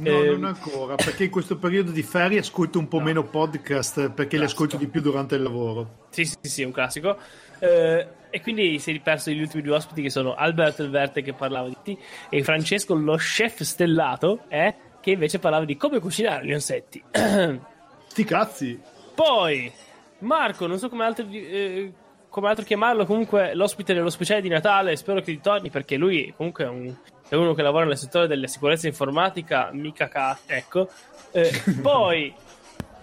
[0.00, 3.04] No, eh, non ancora, perché in questo periodo di ferie ascolto un po' no.
[3.04, 6.06] meno podcast perché li ascolto di più durante il lavoro.
[6.10, 7.16] Sì, sì, sì, un classico.
[7.58, 11.20] Eh, e quindi si è perso gli ultimi due ospiti che sono Alberto il Verte
[11.20, 11.98] che parlava di te
[12.30, 17.02] e Francesco lo chef stellato eh, che invece parlava di come cucinare gli insetti.
[18.06, 18.80] Sti cazzi!
[19.14, 19.70] Poi
[20.20, 21.92] Marco, non so come altro, eh,
[22.28, 26.64] come altro chiamarlo, comunque l'ospite dello speciale di Natale, spero che ritorni perché lui comunque
[26.64, 26.94] è, un,
[27.30, 30.90] è uno che lavora nel settore della sicurezza informatica, mica ca- ecco.
[31.30, 32.34] Eh, poi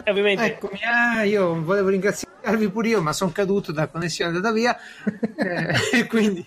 [0.05, 0.43] ovviamente...
[0.43, 4.77] Eccomi, ah, io volevo ringraziarvi pure io, ma sono caduto, la connessione andata via.
[5.37, 6.45] eh, e, quindi,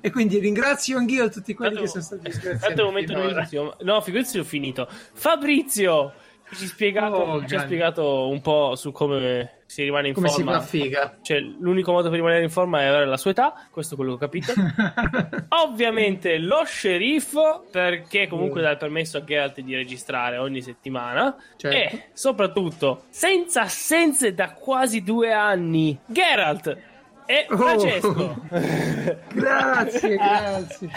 [0.00, 2.58] e quindi ringrazio anch'io tutti quelli tanto, che sono stati iscritti.
[2.60, 4.88] Tanto momento no, no, figurati ho finito.
[4.88, 6.14] Fabrizio!
[6.54, 10.52] Ci, spiegato, oh, ci ha spiegato un po' su come si rimane in come forma.
[10.52, 11.18] si fa figa.
[11.20, 14.16] Cioè, l'unico modo per rimanere in forma è avere la sua età, questo è quello
[14.16, 14.52] che ho capito.
[15.62, 18.64] Ovviamente lo sceriffo, perché comunque mm.
[18.64, 21.36] dà il permesso a Geralt di registrare ogni settimana.
[21.56, 21.76] Certo.
[21.76, 26.87] E soprattutto, senza assenze da quasi due anni, Geralt
[27.30, 27.56] e oh.
[27.58, 28.08] Francesco.
[28.08, 28.40] Oh.
[29.34, 30.88] grazie, grazie.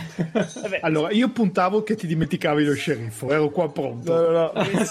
[0.61, 0.79] Vabbè.
[0.81, 4.15] Allora, io puntavo che ti dimenticavi lo sceriffo, ero qua pronto.
[4.15, 4.85] No, no, no.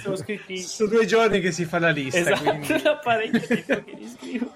[0.00, 0.58] sono scritti...
[0.58, 2.20] Sono due giorni che si fa la lista.
[2.20, 2.82] Esatto, quindi...
[2.82, 4.52] da parecchio tempo che li scrivo.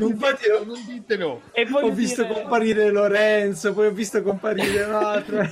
[0.00, 1.42] Non, Infatti, no, non ditelo.
[1.52, 2.34] E poi ho visto dire...
[2.34, 5.48] comparire Lorenzo, poi ho visto comparire l'altro.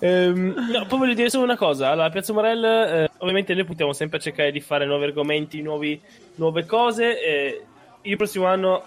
[0.00, 1.88] Um, no, poi voglio dire solo una cosa.
[1.88, 5.98] Allora, Piazza Morel, eh, ovviamente noi puntiamo sempre a cercare di fare nuovi argomenti, nuovi,
[6.34, 7.22] nuove cose.
[7.22, 7.62] Eh,
[8.02, 8.84] il prossimo anno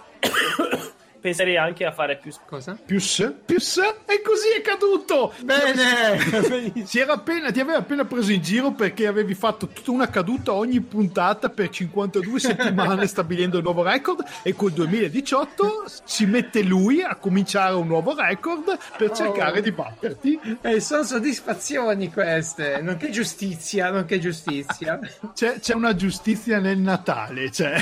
[1.26, 2.78] penserei anche a fare più cosa?
[2.86, 3.58] Più più
[4.06, 5.34] e così è caduto.
[5.42, 6.86] Bene.
[6.86, 10.54] si era appena, ti aveva appena preso in giro perché avevi fatto tutta una caduta
[10.54, 17.02] ogni puntata per 52 settimane stabilendo il nuovo record e col 2018 si mette lui
[17.02, 19.16] a cominciare un nuovo record per oh.
[19.16, 20.40] cercare di batterti.
[20.62, 25.00] E eh, sono soddisfazioni queste, nonché giustizia, nonché giustizia.
[25.34, 27.82] C'è, c'è una giustizia nel Natale, cioè.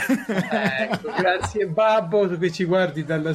[0.90, 3.33] Ecco, grazie babbo che ci guardi dalla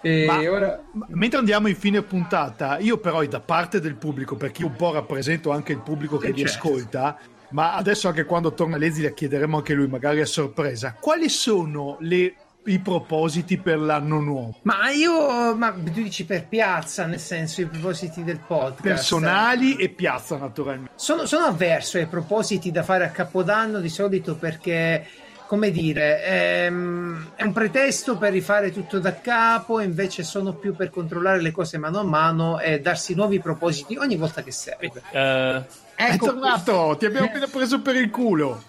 [0.00, 0.80] E ma, ora...
[1.08, 4.92] mentre andiamo in fine puntata, io però da parte del pubblico, perché io un po'
[4.92, 6.68] rappresento anche il pubblico che vi certo.
[6.68, 7.18] ascolta,
[7.50, 11.96] ma adesso anche quando torna Lezzi le chiederemo anche lui, magari a sorpresa, quali sono
[12.00, 12.34] le,
[12.64, 14.58] i propositi per l'anno nuovo?
[14.62, 18.82] Ma io, ma tu dici per piazza, nel senso i propositi del podcast?
[18.82, 20.92] Personali e piazza naturalmente.
[20.94, 25.06] Sono, sono avverso ai propositi da fare a Capodanno di solito perché
[25.48, 30.90] come dire, ehm, è un pretesto per rifare tutto da capo, invece sono più per
[30.90, 35.02] controllare le cose mano a mano e darsi nuovi propositi ogni volta che serve.
[35.10, 35.64] Uh,
[35.96, 38.62] ecco, è tornato, ti abbiamo appena preso per il culo.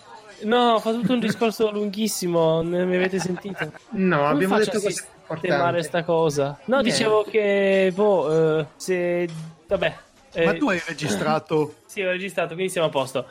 [0.43, 3.73] No, ho fatto tutto un discorso lunghissimo, non mi avete sentito?
[3.89, 5.83] No, Come abbiamo detto cose importanti.
[5.83, 6.57] sta cosa.
[6.63, 6.91] No, Niente.
[6.91, 9.27] dicevo che, boh, uh, se...
[9.67, 9.95] Vabbè.
[10.45, 11.75] Ma eh, tu hai registrato?
[11.87, 13.25] sì, ho registrato, quindi siamo a posto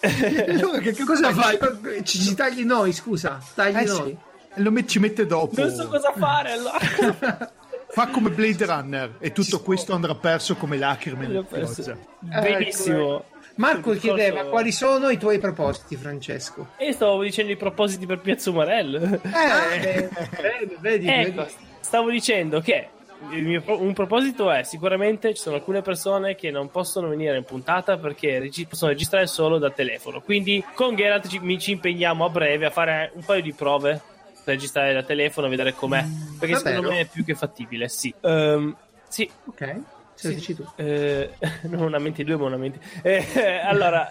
[0.80, 1.58] che, che cosa fai?
[2.02, 4.18] Ci, ci, tagli noi, scusa, tagli eh, noi.
[4.54, 4.62] Sì.
[4.62, 5.60] Lo met- ci mette dopo.
[5.60, 7.52] Non so cosa fare allora.
[7.90, 11.96] Fa come Blade Runner e tutto ci questo andrà perso come lacrime nel pioggia.
[12.20, 13.24] Benissimo.
[13.58, 16.68] Marco chiedeva quali sono i tuoi propositi, Francesco.
[16.76, 18.94] E stavo dicendo i propositi per Piazza Umarell.
[18.94, 19.18] Eh,
[19.82, 20.08] eh,
[20.40, 21.52] vedi, vedi, ecco, vedi.
[21.80, 22.88] Stavo dicendo che
[23.30, 27.98] mio, un proposito è sicuramente ci sono alcune persone che non possono venire in puntata
[27.98, 30.20] perché regi- possono registrare solo da telefono.
[30.20, 34.00] Quindi con Geralt ci, ci, impegniamo a breve a fare un paio di prove
[34.44, 36.04] per registrare da telefono e vedere com'è.
[36.38, 36.76] Perché Davvero?
[36.76, 38.14] secondo me è più che fattibile, sì.
[38.20, 38.74] Um,
[39.08, 39.28] sì.
[39.46, 39.80] Ok.
[40.14, 40.34] Se sì.
[40.34, 40.66] dici tu.
[40.76, 41.30] Eh,
[41.68, 42.80] non una mente due, ma una mente.
[43.02, 44.06] Eh, allora,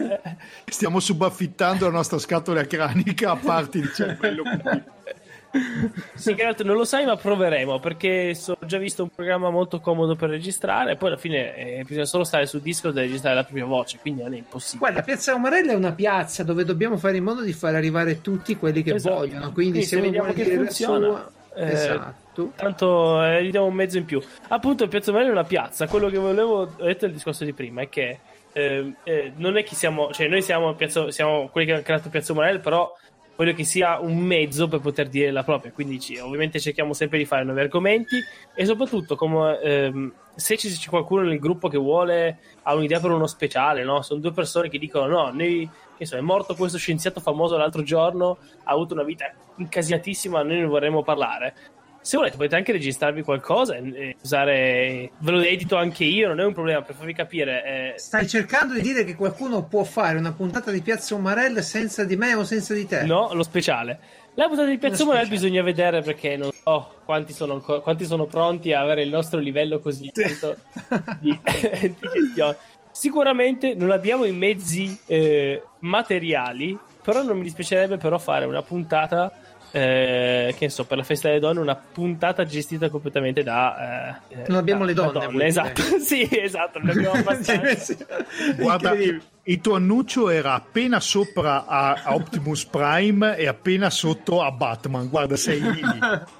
[0.66, 4.44] stiamo subaffittando la nostra scatola cranica a parte di cervello.
[6.16, 9.80] sì, che altro non lo sai, ma proveremo perché ho già visto un programma molto
[9.80, 10.92] comodo per registrare.
[10.92, 13.98] E poi alla fine eh, bisogna solo stare su Discord e registrare la propria voce,
[14.00, 14.80] quindi non è impossibile.
[14.80, 18.56] Guarda, Piazza Umarella è una piazza dove dobbiamo fare in modo di far arrivare tutti
[18.58, 19.16] quelli che esatto.
[19.16, 19.52] vogliono.
[19.52, 21.08] Quindi, quindi se, se vediamo che funziona.
[21.08, 21.32] Sua...
[21.56, 22.52] Eh, Esatto.
[22.56, 24.22] Tanto eh, gli diamo un mezzo in più.
[24.50, 25.88] Appunto, Piazza Morelli è una piazza.
[25.88, 28.20] Quello che volevo, ho detto il discorso di prima, è che
[28.54, 32.10] eh, eh, non è che siamo, cioè noi siamo, Piazza, siamo quelli che hanno creato
[32.10, 32.92] Piazza Morelli, però
[33.38, 35.72] voglio che sia un mezzo per poter dire la propria.
[35.72, 38.18] Quindi ovviamente cerchiamo sempre di fare nuovi argomenti
[38.54, 43.28] e soprattutto come ehm, se c'è qualcuno nel gruppo che vuole ha un'idea per uno
[43.28, 44.02] speciale, no?
[44.02, 47.82] Sono due persone che dicono no, noi che so, è morto questo scienziato famoso l'altro
[47.82, 51.56] giorno, ha avuto una vita incasinatissima, noi ne vorremmo parlare.
[52.08, 56.40] Se volete potete anche registrarvi qualcosa e, e usare, ve lo edito anche io, non
[56.40, 57.66] è un problema per farvi capire.
[57.96, 62.06] eh, Stai cercando di dire che qualcuno può fare una puntata di Piazza Umarell senza
[62.06, 63.04] di me o senza di te?
[63.04, 64.00] No, lo speciale.
[64.36, 65.28] La puntata di Piazza speciale.
[65.28, 69.40] bisogna vedere perché non so quanti sono, ancora- quanti sono pronti a avere il nostro
[69.40, 70.56] livello così alto
[71.20, 72.56] di, di gestione.
[72.90, 79.30] Sicuramente non abbiamo i mezzi eh, materiali, però non mi dispiacerebbe però fare una puntata,
[79.78, 84.20] eh, che ne so, per la festa delle donne, una puntata gestita completamente da...
[84.28, 85.46] eh, Non abbiamo da- le donne, dire?
[85.46, 85.82] esatto.
[86.02, 87.96] sì, esatto, non abbiamo abbastanza.
[88.58, 94.52] Guarda, il tuo annuncio era appena sopra a, a Optimus Prime e appena sotto a
[94.52, 95.08] Batman.
[95.10, 95.82] Guarda, sei lì.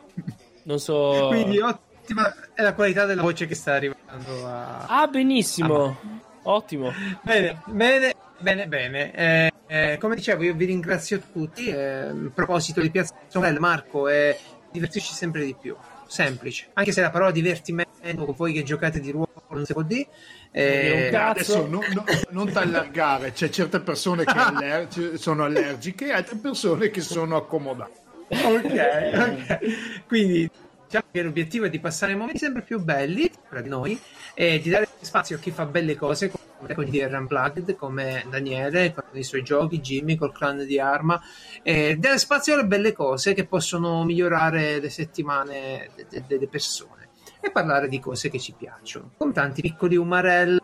[0.68, 1.28] Non so...
[1.30, 4.84] Quindi ottima è la qualità della voce che sta arrivando a...
[4.86, 5.96] Ah, benissimo.
[6.44, 6.92] Ottimo.
[7.22, 9.14] Bene, bene, bene, bene.
[9.14, 11.68] Eh, eh, come dicevo, io vi ringrazio tutti.
[11.68, 14.38] eh, a proposito di Piazza Umarell, Marco, è
[14.72, 15.76] divertirci sempre di più.
[16.08, 16.68] Semplice.
[16.74, 20.08] Anche se la parola divertimento, voi che giocate di ruolo, non si può dire.
[20.52, 21.32] Eh, cazzo.
[21.32, 26.90] Adesso non, non, non t'allargare, c'è certe persone che aller- sono allergiche e altre persone
[26.90, 28.00] che sono accomodate.
[28.30, 30.06] ok, ok.
[30.08, 30.50] Quindi
[30.86, 34.00] diciamo che l'obiettivo è di passare momenti sempre più belli tra di noi
[34.34, 39.04] e di dare spazio a chi fa belle cose come di Unplugged, come Daniele con
[39.14, 41.22] i suoi giochi, Jimmy col clan di Arma,
[41.62, 47.10] e dare spazio alle belle cose che possono migliorare le settimane de- de- delle persone
[47.40, 49.12] e parlare di cose che ci piacciono.
[49.18, 50.60] Con tanti piccoli umarell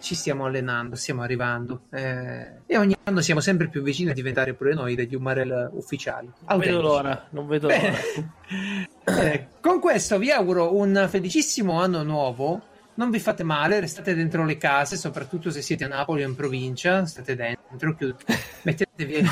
[0.00, 4.52] ci stiamo allenando, stiamo arrivando eh, e ogni anno siamo sempre più vicini a diventare
[4.52, 6.30] pure noi degli umarell ufficiali.
[6.48, 7.92] Non vedo l'ora, non vedo l'ora.
[9.04, 12.62] Eh, con questo vi auguro un felicissimo anno nuovo.
[12.94, 16.34] Non vi fate male, restate dentro le case, soprattutto se siete a Napoli o in
[16.34, 17.04] provincia.
[17.06, 18.16] State dentro, chiud-
[18.62, 19.22] mettetevi.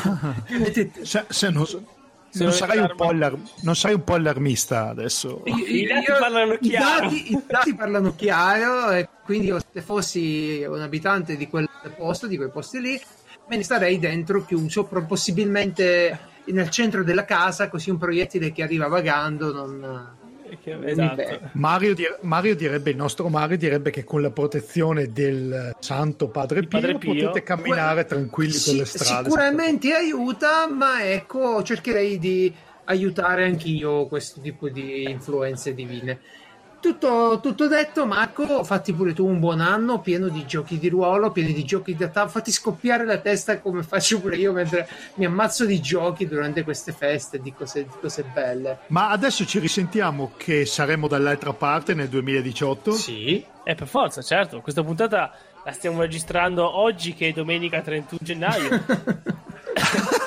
[0.58, 4.14] mettete- Se, se non, Se non sarai è un po' allar- non sarai un po'
[4.14, 5.42] allarmista adesso.
[5.44, 7.02] I dati parlano i chiaro.
[7.02, 12.26] dati- I dati parlano chiaro, e quindi io, se fossi un abitante di quel posto,
[12.26, 13.00] di quei posti lì,
[13.48, 18.88] me ne starei dentro chiuso, possibilmente nel centro della casa, così un proiettile che arriva
[18.88, 20.18] vagando non.
[20.64, 21.50] Mi Esatto.
[21.52, 26.60] Mario, dir- Mario direbbe, il nostro Mario direbbe che con la protezione del santo Padre
[26.60, 27.12] Pio, Padre Pio.
[27.12, 29.28] potete camminare tranquilli per Sì, le strade.
[29.30, 32.52] Sicuramente aiuta, ma ecco, cercherei di
[32.84, 36.18] aiutare anch'io questo tipo di influenze divine.
[36.80, 41.30] Tutto, tutto detto, Marco, fatti pure tu un buon anno pieno di giochi di ruolo,
[41.30, 42.32] pieno di giochi da tavola.
[42.32, 46.92] Fatti scoppiare la testa come faccio pure io mentre mi ammazzo di giochi durante queste
[46.92, 48.78] feste, di cose, di cose belle.
[48.86, 52.92] Ma adesso ci risentiamo che saremo dall'altra parte nel 2018.
[52.92, 54.62] Sì, Eh, per forza, certo.
[54.62, 58.82] Questa puntata la stiamo registrando oggi, che è domenica 31 gennaio.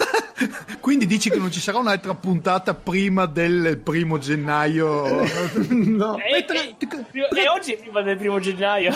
[0.79, 5.21] Quindi dici che non ci sarà un'altra puntata prima del primo gennaio?
[5.69, 6.17] no.
[6.17, 8.93] e, e- e oggi è prima del primo gennaio.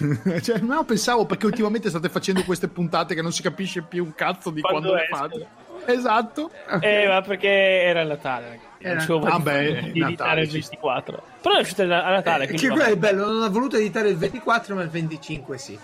[0.42, 4.14] cioè, no, pensavo perché ultimamente state facendo queste puntate che non si capisce più un
[4.14, 5.46] cazzo di Quando quando, le fate.
[5.92, 6.50] Esatto.
[6.80, 8.46] Eh, ma perché era il Natale.
[8.48, 8.68] ragazzi.
[8.78, 10.70] Era- c'avevo Ah, beh, di Natale, editare il ci sta.
[10.70, 11.22] 24.
[11.42, 12.44] Però è uscito a Natale.
[12.46, 15.78] quindi che quello è bello, non ha voluto editare il 24, ma il 25 sì.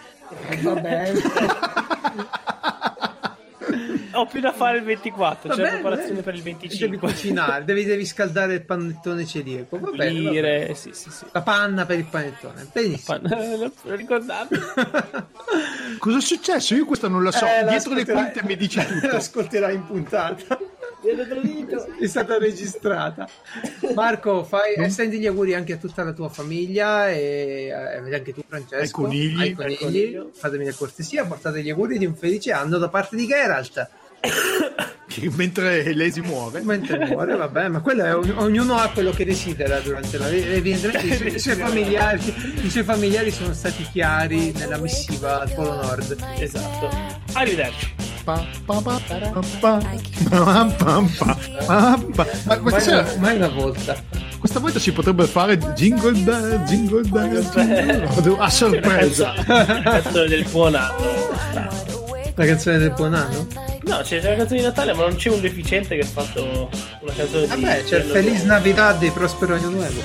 [0.48, 1.12] Eh, Va bene.
[4.16, 5.48] Ho più da fare il 24.
[5.48, 6.98] Va C'è bene, preparazione per il Devi 25.
[6.98, 9.78] cucinare, devi, devi scaldare il panettone celiaco.
[9.78, 10.74] Va bene, va bene.
[10.74, 11.24] Sì, sì, sì.
[11.32, 12.66] La panna per il panettone.
[12.72, 13.18] Benissimo.
[13.22, 14.58] Ma- non ricordate?
[15.98, 16.74] Cosa è successo?
[16.74, 17.44] Io questo non lo so.
[17.46, 19.06] Eh, Dietro le quinte mi dici tutto.
[19.08, 20.58] L'ascolterai in puntata.
[22.00, 23.28] È stata registrata.
[23.94, 28.42] Marco, fai, estendi gli auguri anche a tutta la tua famiglia e eh, anche tu,
[28.48, 28.80] Francesco.
[28.82, 29.40] Ai conigli.
[29.40, 30.20] Ai conigli.
[30.32, 33.88] Fatemi la cortesia, portate gli auguri di un felice anno da parte di Geralt
[35.34, 39.78] mentre lei si muove mentre muore vabbè ma quello è ognuno ha quello che desidera
[39.80, 45.52] durante la vita i, suoi familiari i suoi familiari sono stati chiari nella missiva al
[45.52, 46.90] Polo Nord esatto
[47.32, 48.44] arrivederci ma
[52.60, 53.96] questa mai una volta
[54.38, 59.32] questa volta ci potrebbe fare jingle bell jingle bell a sorpresa
[60.28, 62.05] del buon anno
[62.36, 63.46] la canzone del buon anno?
[63.84, 66.68] No, c'è la canzone di Natale, ma non c'è un deficiente che ha fatto
[67.00, 67.62] una canzone di.
[67.62, 70.00] Vabbè, c'è Feliz Navidad e Prospero Anno Nuovo.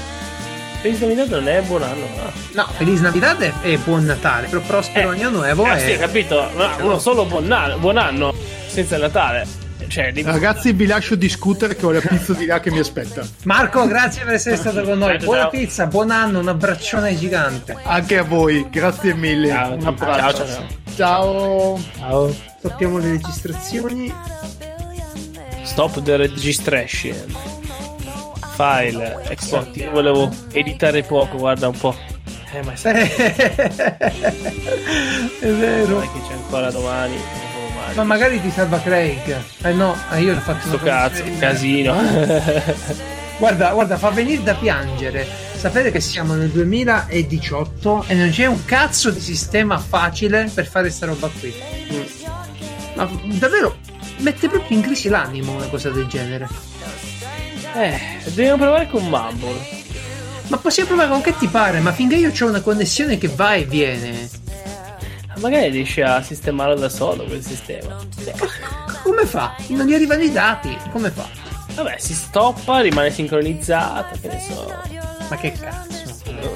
[0.81, 2.31] Feliz Navidad non è buon anno, no?
[2.53, 5.91] No, Feliz Navidad è, è buon Natale, però Prospero Eh, Anno Nuovo Ah, è...
[5.91, 6.49] sì, capito.
[6.55, 8.33] Ma uno solo buon anno, buon anno
[8.67, 9.45] senza Natale.
[9.91, 10.21] Cioè, di...
[10.21, 13.27] Ragazzi, vi lascio discutere che ho la pizza di là che mi aspetta.
[13.43, 15.17] Marco, grazie per essere stato con noi.
[15.17, 17.75] Buona pizza, buon anno, un abbraccione gigante.
[17.83, 19.49] Anche a voi, grazie mille.
[19.49, 20.45] Ciao, Un abbraccio.
[20.45, 20.65] ciao,
[20.95, 21.79] Ciao.
[21.97, 22.33] Ciao.
[22.59, 24.13] Stoppiamo le registrazioni.
[25.63, 27.35] Stop the registration.
[28.55, 29.75] File, export.
[29.75, 31.95] Io volevo editare poco, guarda un po'.
[32.53, 33.17] Eh, ma sai è
[35.39, 35.99] vero.
[35.99, 37.15] che c'è ancora domani.
[37.91, 37.95] Domani.
[37.95, 39.41] Ma magari ti salva Craig.
[39.61, 41.95] Eh no, eh, io ho fatto Sto cazzo, casino.
[43.37, 45.25] Guarda, guarda, fa venire da piangere
[45.55, 50.91] sapere che siamo nel 2018 e non c'è un cazzo di sistema facile per fare
[50.91, 51.51] sta roba qui.
[52.93, 53.77] Ma davvero
[54.17, 56.47] mette proprio in crisi l'animo una cosa del genere.
[57.73, 59.79] eh, dobbiamo provare con Mumble.
[60.49, 63.55] Ma possiamo provare con che ti pare, ma finché io ho una connessione che va
[63.55, 64.29] e viene
[65.41, 67.97] magari riesce a sistemarlo da solo quel sistema.
[69.03, 69.55] Come fa?
[69.69, 71.27] Non gli arrivano i dati, come fa?
[71.73, 74.15] Vabbè, si stoppa, rimane sincronizzato.
[74.21, 74.71] che ne so.
[75.27, 76.13] Ma che cazzo?
[76.27, 76.31] Oh.
[76.31, 76.49] No.